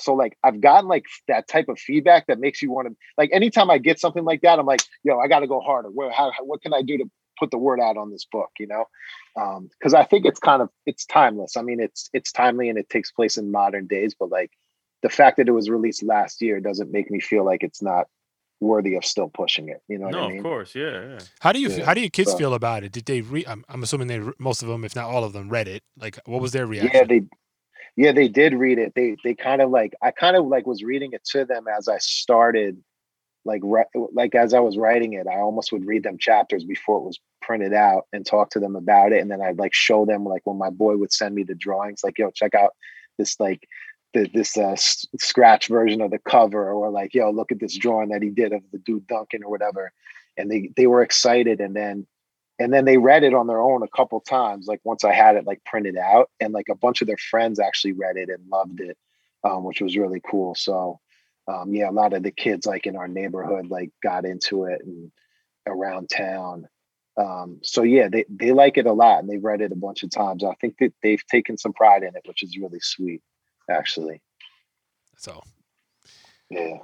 [0.00, 3.28] So like I've gotten like that type of feedback that makes you want to like
[3.32, 5.90] anytime I get something like that, I'm like, yo, I got to go harder.
[5.90, 7.04] Where how, what can I do to
[7.38, 8.50] put the word out on this book?
[8.58, 8.84] You know,
[9.36, 11.56] Um, because um, I think it's kind of it's timeless.
[11.56, 14.52] I mean, it's it's timely and it takes place in modern days, but like
[15.02, 18.06] the fact that it was released last year doesn't make me feel like it's not
[18.60, 19.82] worthy of still pushing it.
[19.88, 20.08] You know?
[20.08, 20.38] no, I mean?
[20.38, 21.18] of course, yeah, yeah.
[21.40, 21.84] How do you yeah.
[21.84, 22.92] how do your kids so, feel about it?
[22.92, 23.46] Did they read?
[23.46, 25.82] I'm, I'm assuming they most of them, if not all of them, read it.
[25.98, 26.90] Like, what was their reaction?
[26.94, 27.22] Yeah, they
[27.96, 28.92] yeah, they did read it.
[28.94, 31.88] They they kind of like I kind of like was reading it to them as
[31.88, 32.82] I started,
[33.44, 33.62] like
[34.12, 35.26] like as I was writing it.
[35.26, 38.76] I almost would read them chapters before it was printed out and talk to them
[38.76, 41.44] about it, and then I'd like show them like when my boy would send me
[41.44, 42.74] the drawings, like yo, check out
[43.16, 43.68] this like
[44.14, 48.10] the, this uh, scratch version of the cover, or like yo, look at this drawing
[48.10, 49.92] that he did of the dude Duncan or whatever,
[50.36, 52.06] and they they were excited, and then
[52.58, 55.36] and then they read it on their own a couple times like once i had
[55.36, 58.48] it like printed out and like a bunch of their friends actually read it and
[58.50, 58.96] loved it
[59.44, 60.98] um, which was really cool so
[61.48, 64.80] um, yeah a lot of the kids like in our neighborhood like got into it
[64.84, 65.10] and
[65.66, 66.68] around town.
[67.16, 70.02] Um, so yeah they, they like it a lot and they've read it a bunch
[70.02, 70.44] of times.
[70.44, 73.22] I think that they've taken some pride in it which is really sweet
[73.70, 74.20] actually.
[75.16, 75.42] So
[76.50, 76.78] yeah.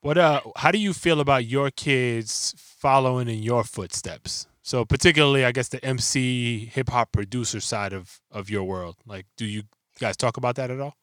[0.00, 4.46] What uh how do you feel about your kids following in your footsteps?
[4.66, 8.96] So particularly, I guess the MC hip hop producer side of of your world.
[9.06, 9.64] Like, do you
[10.00, 10.96] guys talk about that at all?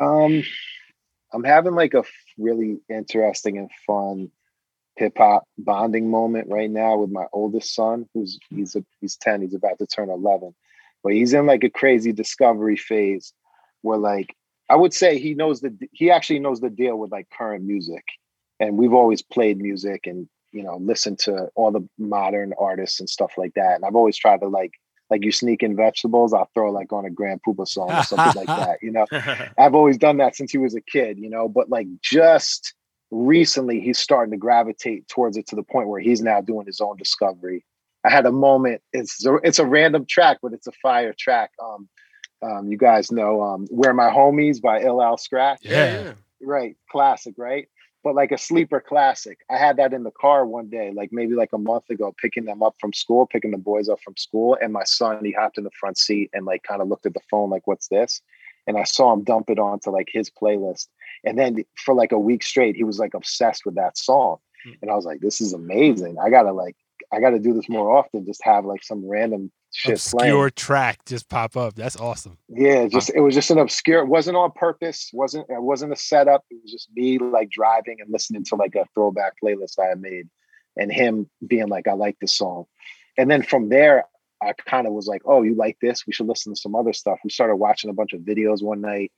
[0.00, 0.44] Um,
[1.32, 2.04] I'm having like a
[2.38, 4.30] really interesting and fun
[4.96, 8.58] hip hop bonding moment right now with my oldest son, who's hmm.
[8.58, 10.54] he's a, he's ten, he's about to turn eleven,
[11.02, 13.32] but he's in like a crazy discovery phase
[13.82, 14.34] where like
[14.68, 18.04] I would say he knows the he actually knows the deal with like current music,
[18.60, 23.08] and we've always played music and you know listen to all the modern artists and
[23.08, 24.72] stuff like that and i've always tried to like
[25.10, 28.46] like you sneak in vegetables i'll throw like on a grand Puba song or something
[28.46, 29.06] like that you know?
[29.58, 31.48] I've always done that since he was a kid you know?
[31.48, 32.74] But like just
[33.10, 36.80] recently he's starting to gravitate towards it to the point where he's now doing his
[36.80, 37.64] own discovery.
[38.04, 41.50] I had a moment it's a, it's a random track but it's a fire track
[41.62, 41.88] um
[42.42, 45.58] um you guys know um where my homies by Ill Al Skratch.
[45.62, 46.12] Yeah.
[46.40, 47.68] Right classic right
[48.08, 49.40] but like a sleeper classic.
[49.50, 52.46] I had that in the car one day, like maybe like a month ago, picking
[52.46, 54.56] them up from school, picking the boys up from school.
[54.62, 57.12] And my son, he hopped in the front seat and like kind of looked at
[57.12, 58.22] the phone, like, what's this?
[58.66, 60.88] And I saw him dump it onto like his playlist.
[61.22, 64.38] And then for like a week straight, he was like obsessed with that song.
[64.64, 64.70] Hmm.
[64.80, 66.16] And I was like, this is amazing.
[66.18, 66.76] I gotta like,
[67.12, 68.24] I gotta do this more often.
[68.24, 70.50] Just have like some random shit obscure playing.
[70.56, 71.74] track just pop up.
[71.74, 72.36] That's awesome.
[72.48, 74.00] Yeah, just it was just an obscure.
[74.00, 75.10] It wasn't on purpose.
[75.12, 76.44] wasn't It wasn't a setup.
[76.50, 80.00] It was just me like driving and listening to like a throwback playlist I had
[80.00, 80.28] made,
[80.76, 82.64] and him being like, "I like this song,"
[83.16, 84.04] and then from there.
[84.40, 86.06] I kind of was like, "Oh, you like this?
[86.06, 88.80] We should listen to some other stuff." We started watching a bunch of videos one
[88.80, 89.10] night,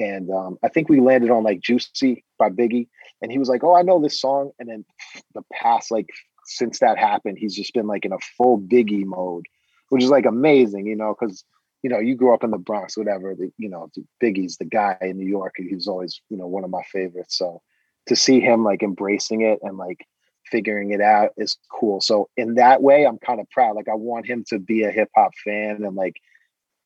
[0.00, 2.88] and um, I think we landed on like "Juicy" by Biggie,
[3.20, 4.86] and he was like, "Oh, I know this song." And then
[5.34, 6.08] the past like
[6.46, 9.44] since that happened, he's just been like in a full Biggie mode
[9.88, 11.44] which is like amazing, you know, because
[11.82, 13.34] you know you grew up in the Bronx, whatever.
[13.34, 13.90] The, you know,
[14.22, 17.38] Biggie's the guy in New York, and he's always you know one of my favorites.
[17.38, 17.62] So
[18.06, 20.06] to see him like embracing it and like
[20.46, 22.00] figuring it out is cool.
[22.00, 23.76] So in that way, I'm kind of proud.
[23.76, 26.16] Like I want him to be a hip hop fan and like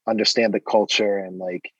[0.08, 1.70] understand the culture and like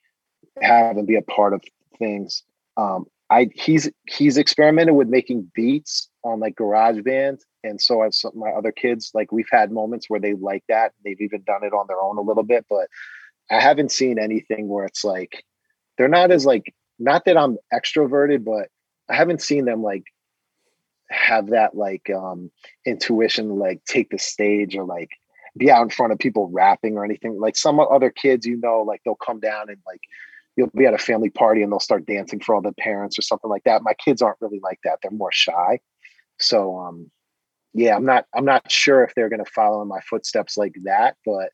[0.61, 1.63] have and be a part of
[1.97, 2.43] things.
[2.77, 8.31] Um, I he's he's experimented with making beats on like GarageBand and so have some
[8.35, 11.73] my other kids like we've had moments where they like that they've even done it
[11.73, 12.87] on their own a little bit but
[13.49, 15.43] i haven't seen anything where it's like
[15.97, 18.69] they're not as like not that i'm extroverted but
[19.09, 20.03] i haven't seen them like
[21.09, 22.51] have that like um
[22.85, 25.09] intuition like take the stage or like
[25.57, 27.39] be out in front of people rapping or anything.
[27.39, 30.01] Like some other kids you know like they'll come down and like
[30.55, 33.21] you'll be at a family party and they'll start dancing for all the parents or
[33.21, 33.81] something like that.
[33.81, 35.79] My kids aren't really like that they're more shy
[36.39, 37.11] so um
[37.73, 40.75] yeah, I'm not I'm not sure if they're going to follow in my footsteps like
[40.83, 41.51] that, but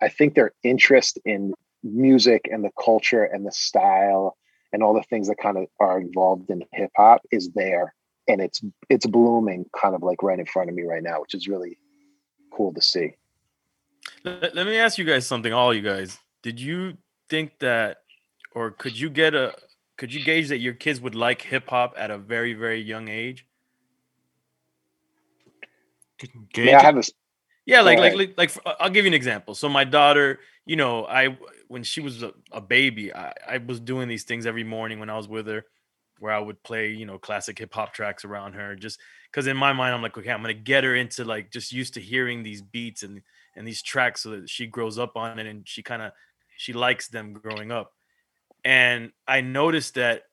[0.00, 4.36] I think their interest in music and the culture and the style
[4.72, 7.94] and all the things that kind of are involved in hip hop is there
[8.28, 11.34] and it's it's blooming kind of like right in front of me right now, which
[11.34, 11.78] is really
[12.52, 13.14] cool to see.
[14.22, 16.18] Let, let me ask you guys something, all you guys.
[16.42, 17.98] Did you think that,
[18.52, 19.54] or could you get a,
[19.96, 23.08] could you gauge that your kids would like hip hop at a very, very young
[23.08, 23.46] age?
[26.56, 27.02] Yeah, I have a.
[27.66, 29.54] Yeah, like, like, like, like, I'll give you an example.
[29.54, 33.80] So my daughter, you know, I when she was a, a baby, I, I was
[33.80, 35.64] doing these things every morning when I was with her,
[36.18, 39.00] where I would play, you know, classic hip hop tracks around her, just
[39.30, 41.94] because in my mind I'm like, okay, I'm gonna get her into like just used
[41.94, 43.22] to hearing these beats and
[43.56, 46.12] and these tracks so that she grows up on it and she kind of
[46.56, 47.92] she likes them growing up.
[48.64, 50.24] And I noticed that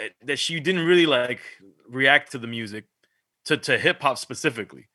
[0.00, 1.40] eh, that she didn't really like
[1.88, 2.84] react to the music
[3.46, 4.88] to to hip hop specifically.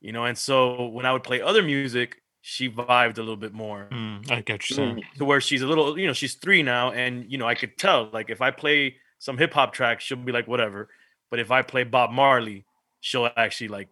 [0.00, 3.52] You know, and so when I would play other music, she vibed a little bit
[3.52, 3.88] more.
[3.90, 5.02] Mm, I get you saying.
[5.16, 7.76] To where she's a little, you know, she's three now, and you know, I could
[7.76, 10.88] tell like if I play some hip hop tracks, she'll be like whatever.
[11.30, 12.64] But if I play Bob Marley,
[13.00, 13.88] she'll actually like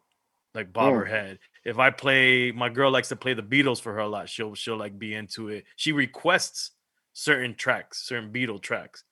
[0.55, 0.99] like bob mm.
[0.99, 4.09] her head if I play, my girl likes to play the Beatles for her a
[4.09, 4.29] lot.
[4.29, 5.65] She'll she'll like be into it.
[5.75, 6.71] She requests
[7.13, 9.03] certain tracks, certain Beatle tracks.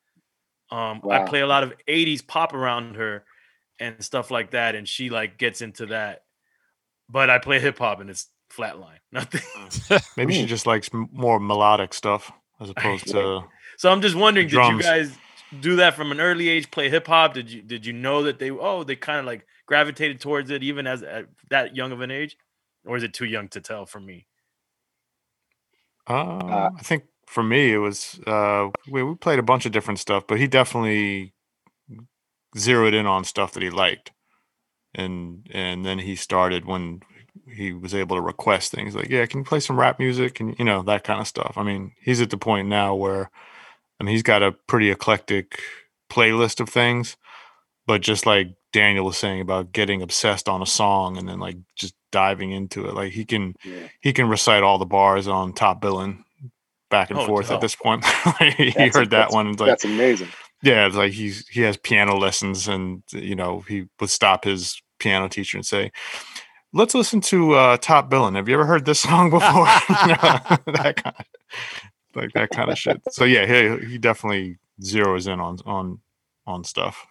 [0.70, 1.20] Um, wow.
[1.22, 3.24] I play a lot of '80s pop around her
[3.78, 6.22] and stuff like that, and she like gets into that.
[7.08, 9.42] But I play hip hop and it's flatline, nothing.
[10.16, 13.44] Maybe she just likes more melodic stuff as opposed to.
[13.76, 15.16] So I'm just wondering, did you guys
[15.60, 16.70] do that from an early age?
[16.70, 17.34] Play hip hop?
[17.34, 20.62] Did you did you know that they oh they kind of like gravitated towards it
[20.62, 22.36] even as at that young of an age?
[22.86, 24.26] or is it too young to tell for me?
[26.08, 29.72] Uh, uh, I think for me it was uh, we we played a bunch of
[29.72, 31.32] different stuff, but he definitely
[32.57, 34.12] zeroed in on stuff that he liked,
[34.94, 37.02] and and then he started when
[37.48, 40.57] he was able to request things like, yeah, can you play some rap music and
[40.59, 41.55] you know that kind of stuff.
[41.57, 43.30] I mean, he's at the point now where,
[44.00, 45.61] I mean, he's got a pretty eclectic
[46.11, 47.16] playlist of things,
[47.86, 51.57] but just like Daniel was saying about getting obsessed on a song and then like
[51.76, 52.94] just diving into it.
[52.94, 53.88] Like he can yeah.
[54.00, 56.24] he can recite all the bars on Top Billin'
[56.90, 58.05] back and oh, forth at this point.
[58.57, 59.48] he that's heard a, that one.
[59.48, 60.28] And like, that's amazing.
[60.64, 64.80] Yeah, it's like he's he has piano lessons, and you know he would stop his
[64.98, 65.92] piano teacher and say,
[66.72, 68.34] "Let's listen to uh, Top Billin'.
[68.34, 69.42] Have you ever heard this song before?"
[70.72, 71.26] that kind of,
[72.14, 73.02] like that kind of shit.
[73.10, 76.00] So yeah, he he definitely zeroes in on on
[76.46, 77.06] on stuff.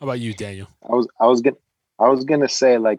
[0.00, 0.66] How about you, Daniel?
[0.82, 1.56] I was I was gonna
[2.00, 2.98] I was gonna say like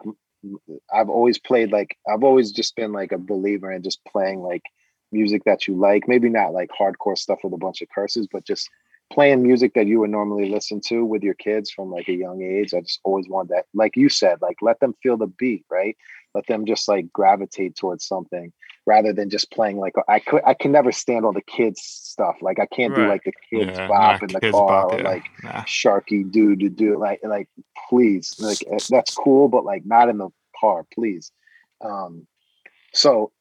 [0.94, 4.62] I've always played like I've always just been like a believer in just playing like
[5.12, 6.08] music that you like.
[6.08, 8.70] Maybe not like hardcore stuff with a bunch of curses, but just
[9.12, 12.42] playing music that you would normally listen to with your kids from like a young
[12.42, 12.74] age.
[12.74, 15.96] I just always wanted that, like you said, like let them feel the beat, right?
[16.34, 18.52] Let them just like gravitate towards something
[18.86, 22.36] rather than just playing like I could I can never stand all the kids stuff.
[22.40, 23.04] Like I can't right.
[23.04, 25.08] do like the kids yeah, bop in the car bop, or yeah.
[25.08, 25.62] like nah.
[25.62, 27.48] Sharky do to do like like
[27.88, 30.30] please like eh, that's cool, but like not in the
[30.60, 31.32] car, please.
[31.80, 32.26] Um,
[32.92, 33.32] so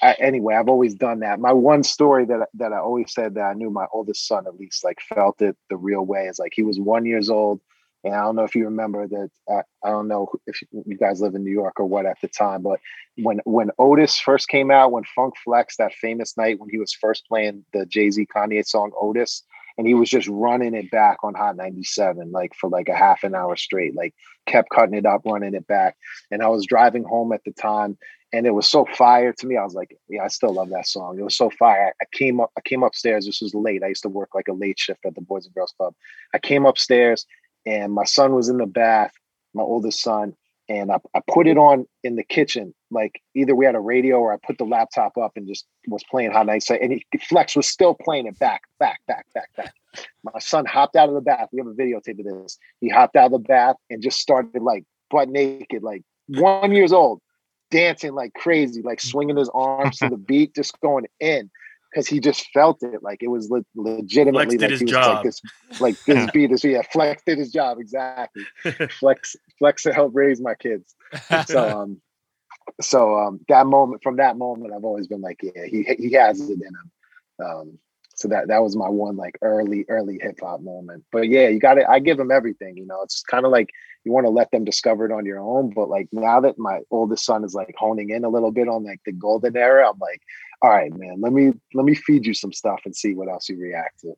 [0.00, 1.38] I, anyway, I've always done that.
[1.38, 4.56] My one story that that I always said that I knew my oldest son at
[4.56, 7.60] least like felt it the real way is like he was one years old,
[8.04, 9.30] and I don't know if you remember that.
[9.50, 12.28] Uh, I don't know if you guys live in New York or what at the
[12.28, 12.80] time, but
[13.16, 16.92] when when Otis first came out, when Funk Flex that famous night when he was
[16.92, 19.44] first playing the Jay Z Kanye song Otis,
[19.78, 23.24] and he was just running it back on Hot 97 like for like a half
[23.24, 24.14] an hour straight, like
[24.46, 25.96] kept cutting it up, running it back.
[26.30, 27.98] And I was driving home at the time,
[28.32, 29.56] and it was so fire to me.
[29.56, 31.18] I was like, yeah, I still love that song.
[31.18, 31.94] It was so fire.
[32.00, 33.26] I came up, I came upstairs.
[33.26, 33.82] This was late.
[33.82, 35.94] I used to work like a late shift at the Boys and Girls Club.
[36.32, 37.26] I came upstairs,
[37.66, 39.12] and my son was in the bath,
[39.54, 40.34] my oldest son,
[40.68, 42.74] and I, I put it on in the kitchen.
[42.90, 46.04] Like either we had a radio or I put the laptop up and just was
[46.10, 49.74] playing Hot 97, and he, Flex was still playing it back, back, back, back, back.
[50.24, 51.48] My son hopped out of the bath.
[51.52, 52.56] We have a videotape of this.
[52.80, 56.94] He hopped out of the bath and just started like butt naked, like one years
[56.94, 57.20] old
[57.72, 61.50] dancing like crazy, like swinging his arms to the beat, just going in
[61.90, 63.02] because he just felt it.
[63.02, 65.16] Like it was le- legitimately like he was job.
[65.16, 65.40] like this,
[65.80, 66.82] like this beat is yeah.
[66.92, 68.44] Flex did his job exactly.
[69.00, 70.94] Flex Flex to help raise my kids.
[71.46, 72.00] So um,
[72.80, 76.40] so um, that moment from that moment, I've always been like, yeah, he he has
[76.40, 76.90] it in him.
[77.44, 77.78] Um,
[78.22, 81.04] so that that was my one like early early hip hop moment.
[81.10, 81.86] But yeah, you got it.
[81.88, 82.76] I give them everything.
[82.76, 83.70] You know, it's kind of like
[84.04, 85.70] you want to let them discover it on your own.
[85.70, 88.84] But like now that my oldest son is like honing in a little bit on
[88.84, 90.22] like the golden era, I'm like,
[90.62, 93.48] all right, man, let me let me feed you some stuff and see what else
[93.48, 94.14] you react to.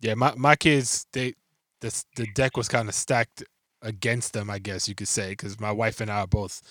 [0.00, 1.34] Yeah, my my kids they
[1.82, 3.44] the the deck was kind of stacked
[3.82, 6.62] against them, I guess you could say, because my wife and I are both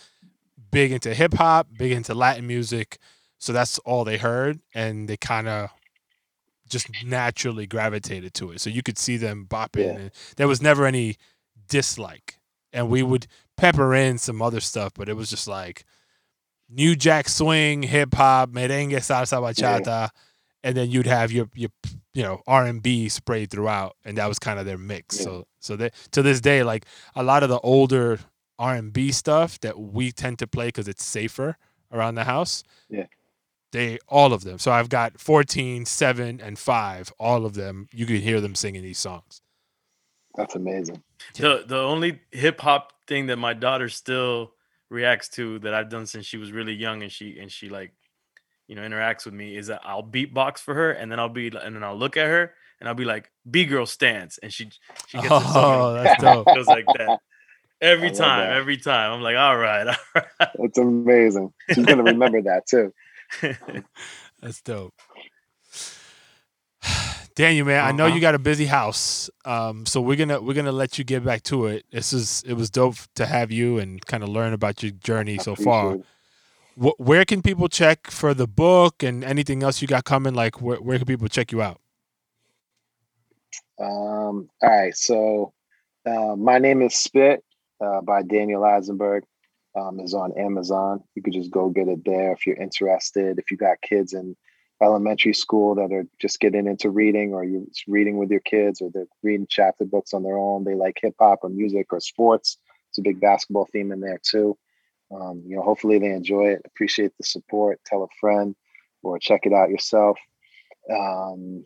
[0.72, 2.98] big into hip hop, big into Latin music.
[3.38, 5.70] So that's all they heard, and they kind of
[6.68, 8.62] just naturally gravitated to it.
[8.62, 9.86] So you could see them bopping.
[9.86, 10.00] Yeah.
[10.00, 11.18] And there was never any
[11.68, 12.40] dislike,
[12.74, 15.86] and we would pepper in some other stuff, but it was just like
[16.70, 20.10] New Jack Swing, hip hop, merengue, salsa, bachata,
[20.64, 21.70] and then you'd have your your
[22.14, 25.20] you know R and B sprayed throughout, and that was kind of their mix.
[25.20, 25.24] Yeah.
[25.24, 26.86] So so they, to this day, like
[27.16, 28.20] a lot of the older
[28.58, 31.58] R and B stuff that we tend to play because it's safer
[31.92, 32.64] around the house.
[32.90, 33.06] Yeah.
[33.76, 34.58] They all of them.
[34.58, 37.14] So I've got 14, 7, and 5.
[37.20, 37.90] All of them.
[37.92, 39.42] You can hear them singing these songs.
[40.36, 41.04] That's amazing.
[41.34, 44.54] The the only hip hop thing that my daughter still
[44.90, 47.92] reacts to that I've done since she was really young and she and she like
[48.68, 51.48] you know interacts with me is that I'll beatbox for her and then I'll be
[51.48, 54.70] and then I'll look at her and I'll be like B girl stance and she
[55.08, 56.46] she gets it Oh, that's dope.
[56.54, 57.20] goes like that
[57.82, 58.58] every time that.
[58.58, 61.54] every time I'm like all right all right That's amazing.
[61.74, 62.94] She's gonna remember that too.
[64.42, 64.94] That's dope.
[67.36, 68.16] Daniel, man, I know Uh-huh.
[68.16, 71.44] you got a busy house, um, so we're gonna we're gonna let you get back
[71.44, 71.86] to it.
[71.92, 75.38] This is it was dope to have you and kind of learn about your journey
[75.38, 75.98] so far.
[76.76, 80.34] Wh- where can people check for the book and anything else you got coming?
[80.34, 81.82] Like, where, where can people check you out?
[83.80, 85.54] Um, all right, so
[86.06, 87.44] uh, my name is Spit
[87.82, 89.22] uh, by Daniel Isenberg.
[89.76, 91.04] Um, is on Amazon.
[91.16, 93.38] You could just go get it there if you're interested.
[93.38, 94.38] If you got kids in
[94.82, 98.90] elementary school that are just getting into reading, or you're reading with your kids, or
[98.94, 102.58] they're reading chapter books on their own, they like hip hop or music or sports.
[102.90, 104.58] It's a big basketball theme in there too.
[105.14, 106.62] Um, you know, hopefully they enjoy it.
[106.66, 107.80] Appreciate the support.
[107.86, 108.56] Tell a friend,
[109.04, 110.18] or check it out yourself.
[110.90, 111.66] Um,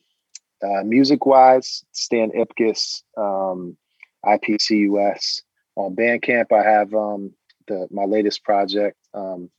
[0.64, 3.78] uh, music wise, Stan Ipcus, um,
[4.26, 5.42] IPCUS.
[5.76, 7.32] On Bandcamp, I have um,
[7.70, 9.50] the my latest project, um,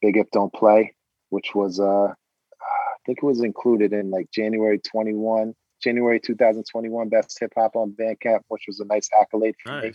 [0.00, 0.94] Big If Don't Play,
[1.28, 7.38] which was uh, I think it was included in like January 21, January 2021 Best
[7.40, 9.92] Hip Hop on Bandcamp, which was a nice accolade for me.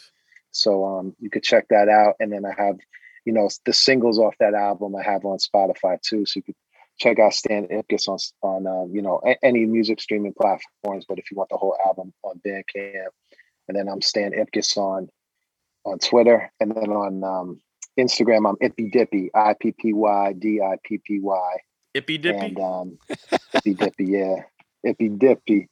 [0.51, 2.15] So um, you could check that out.
[2.19, 2.78] And then I have,
[3.26, 6.26] you know, the singles off that album I have on Spotify too.
[6.26, 6.55] So you could
[6.99, 11.05] check out Stan Ipcus on on uh, you know a- any music streaming platforms.
[11.07, 13.09] But if you want the whole album on Bandcamp,
[13.67, 15.09] and then I'm Stan Ipcus on
[15.86, 17.61] on Twitter, and then on um,
[17.99, 21.57] Instagram I'm Ippy Dippy I P P Y D I P P Y,
[21.95, 22.97] ippy dippy and um,
[23.53, 24.36] Ippy Dippy, yeah.
[24.86, 25.69] Ippy Dippy.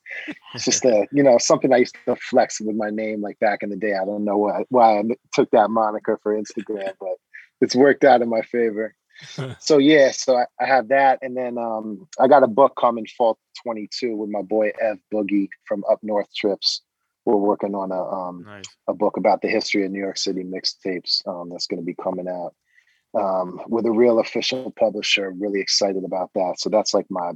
[0.53, 3.63] It's just a, you know, something I used to flex with my name like back
[3.63, 3.95] in the day.
[3.95, 5.03] I don't know why, why I
[5.33, 7.15] took that moniker for Instagram, but
[7.61, 8.95] it's worked out in my favor.
[9.59, 11.19] so yeah, so I, I have that.
[11.21, 15.49] And then um, I got a book coming fall 22 with my boy Ev Boogie
[15.65, 16.81] from Up North Trips.
[17.29, 20.43] We're working on a um, nice a book about the history of New York City
[20.43, 22.55] mixtapes um, that's going to be coming out
[23.19, 25.31] um, with a real official publisher.
[25.31, 26.55] Really excited about that.
[26.57, 27.33] So that's like my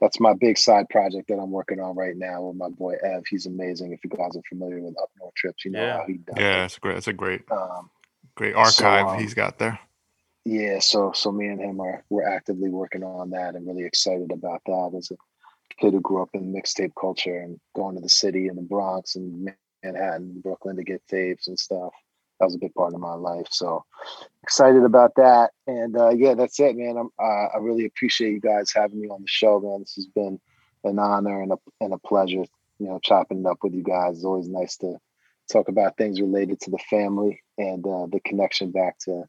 [0.00, 3.24] that's my big side project that I'm working on right now with my boy Ev.
[3.28, 3.92] He's amazing.
[3.92, 5.98] If you guys are familiar with Up North Trips, you know Yeah.
[5.98, 6.36] how he does.
[6.38, 6.64] Yeah, it.
[6.66, 6.96] it's great.
[6.96, 7.90] It's a great, Um,
[8.34, 9.78] great archive um, he's got there.
[10.44, 14.32] yeah, so so me and him are we're actively working on that and really excited
[14.32, 15.16] about that as a
[15.78, 19.16] kid who grew up in mixtape culture and going to the city and the Bronx
[19.16, 19.50] and
[19.82, 21.92] Manhattan, Brooklyn to get tapes and stuff.
[22.38, 23.46] That was a big part of my life.
[23.50, 23.84] So
[24.42, 25.52] excited about that.
[25.66, 26.96] And uh, yeah, that's it, man.
[26.98, 29.80] I'm, uh, I really appreciate you guys having me on the show, man.
[29.80, 30.38] This has been
[30.84, 32.44] an honor and a and a pleasure.
[32.78, 34.16] You know, chopping it up with you guys.
[34.16, 34.98] It's always nice to
[35.50, 39.24] talk about things related to the family and uh, the connection back to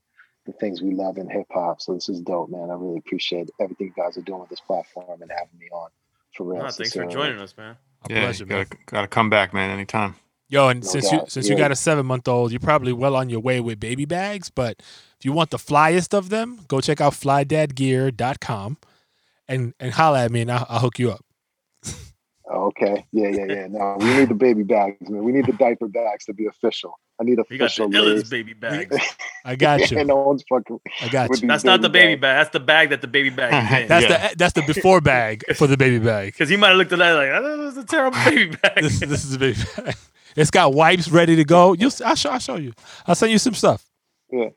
[0.45, 1.81] the things we love in hip hop.
[1.81, 2.69] So this is dope, man.
[2.71, 5.89] I really appreciate everything you guys are doing with this platform and having me on.
[6.37, 6.63] For real.
[6.63, 7.75] no, thanks for uh, joining us man
[8.05, 8.63] A Yeah, pleasure, you man.
[8.65, 10.15] gotta, gotta come back, man, anytime.
[10.49, 11.31] Yo, and No since you doubt.
[11.31, 14.05] since you got a seven month old, you're probably well on your way with baby
[14.05, 14.49] bags.
[14.49, 14.77] But
[15.19, 18.77] if you want the flyest of them, go check out flydadgear.com
[19.49, 21.25] and and holla at me and I'll, I'll hook you up.
[22.49, 23.05] Okay.
[23.11, 23.67] Yeah, yeah, yeah.
[23.69, 25.23] No, we need the baby bags, man.
[25.23, 26.97] We need the diaper bags to be official.
[27.19, 27.43] I need a.
[27.49, 28.95] we got the illest baby bags
[29.43, 30.03] I got you.
[30.03, 30.79] no one's fucking.
[31.01, 31.47] I got you.
[31.47, 32.21] that's not the baby bags.
[32.21, 34.27] bag that's the bag that the baby bag is in That's Yeah.
[34.29, 36.27] the that's the before bag for the baby bag.
[36.33, 38.83] because he might have looked at that like oh, this is a terrible baby bag
[38.83, 39.95] This, this is the baby bag.
[40.35, 41.73] It's got wipes ready to go.
[41.73, 42.73] You, I'll show, I'll show you.
[43.07, 43.83] I'll send you some stuff.
[44.31, 44.49] Yeah.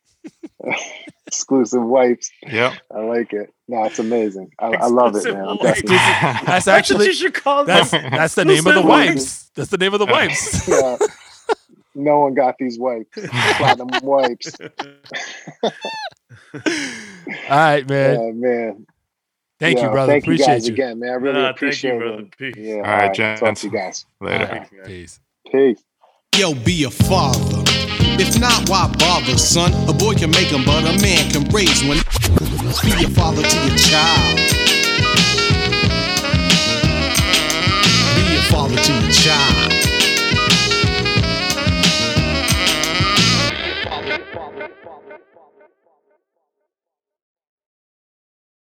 [1.26, 2.30] Exclusive wipes.
[2.46, 2.74] Yeah.
[2.94, 3.54] I like it.
[3.68, 4.50] No, it's amazing.
[4.58, 5.48] I, I love it, man.
[5.48, 8.88] I'm definitely, That's that's actually you should call that's that's the name of the Exclusive
[8.88, 9.50] wipes.
[9.54, 10.68] That's the name of the wipes.
[10.68, 10.96] yeah.
[11.94, 13.08] No one got these wipes.
[13.56, 14.54] Platinum wipes.
[15.62, 15.70] All
[17.50, 18.16] right, man.
[18.18, 18.86] Oh man.
[19.58, 20.12] Thank you, Yeah, brother.
[20.12, 20.72] Thank Appreciate you guys you.
[20.74, 21.10] again, man.
[21.10, 22.18] I really Nah, thank you, appreciate brother.
[22.22, 22.36] it.
[22.38, 22.54] Peace.
[22.56, 22.74] Yeah.
[22.76, 23.60] All right, Talk gents.
[23.60, 24.06] to you guys.
[24.20, 24.46] Later.
[24.46, 25.20] right, peace.
[25.50, 25.82] Peace.
[26.36, 27.62] Yo, be a father.
[28.22, 29.72] If not, why bother, son?
[29.88, 31.98] A boy can make them, but a man can raise one.
[32.84, 34.38] Be a father to your child.
[38.16, 39.49] Be a father to your child.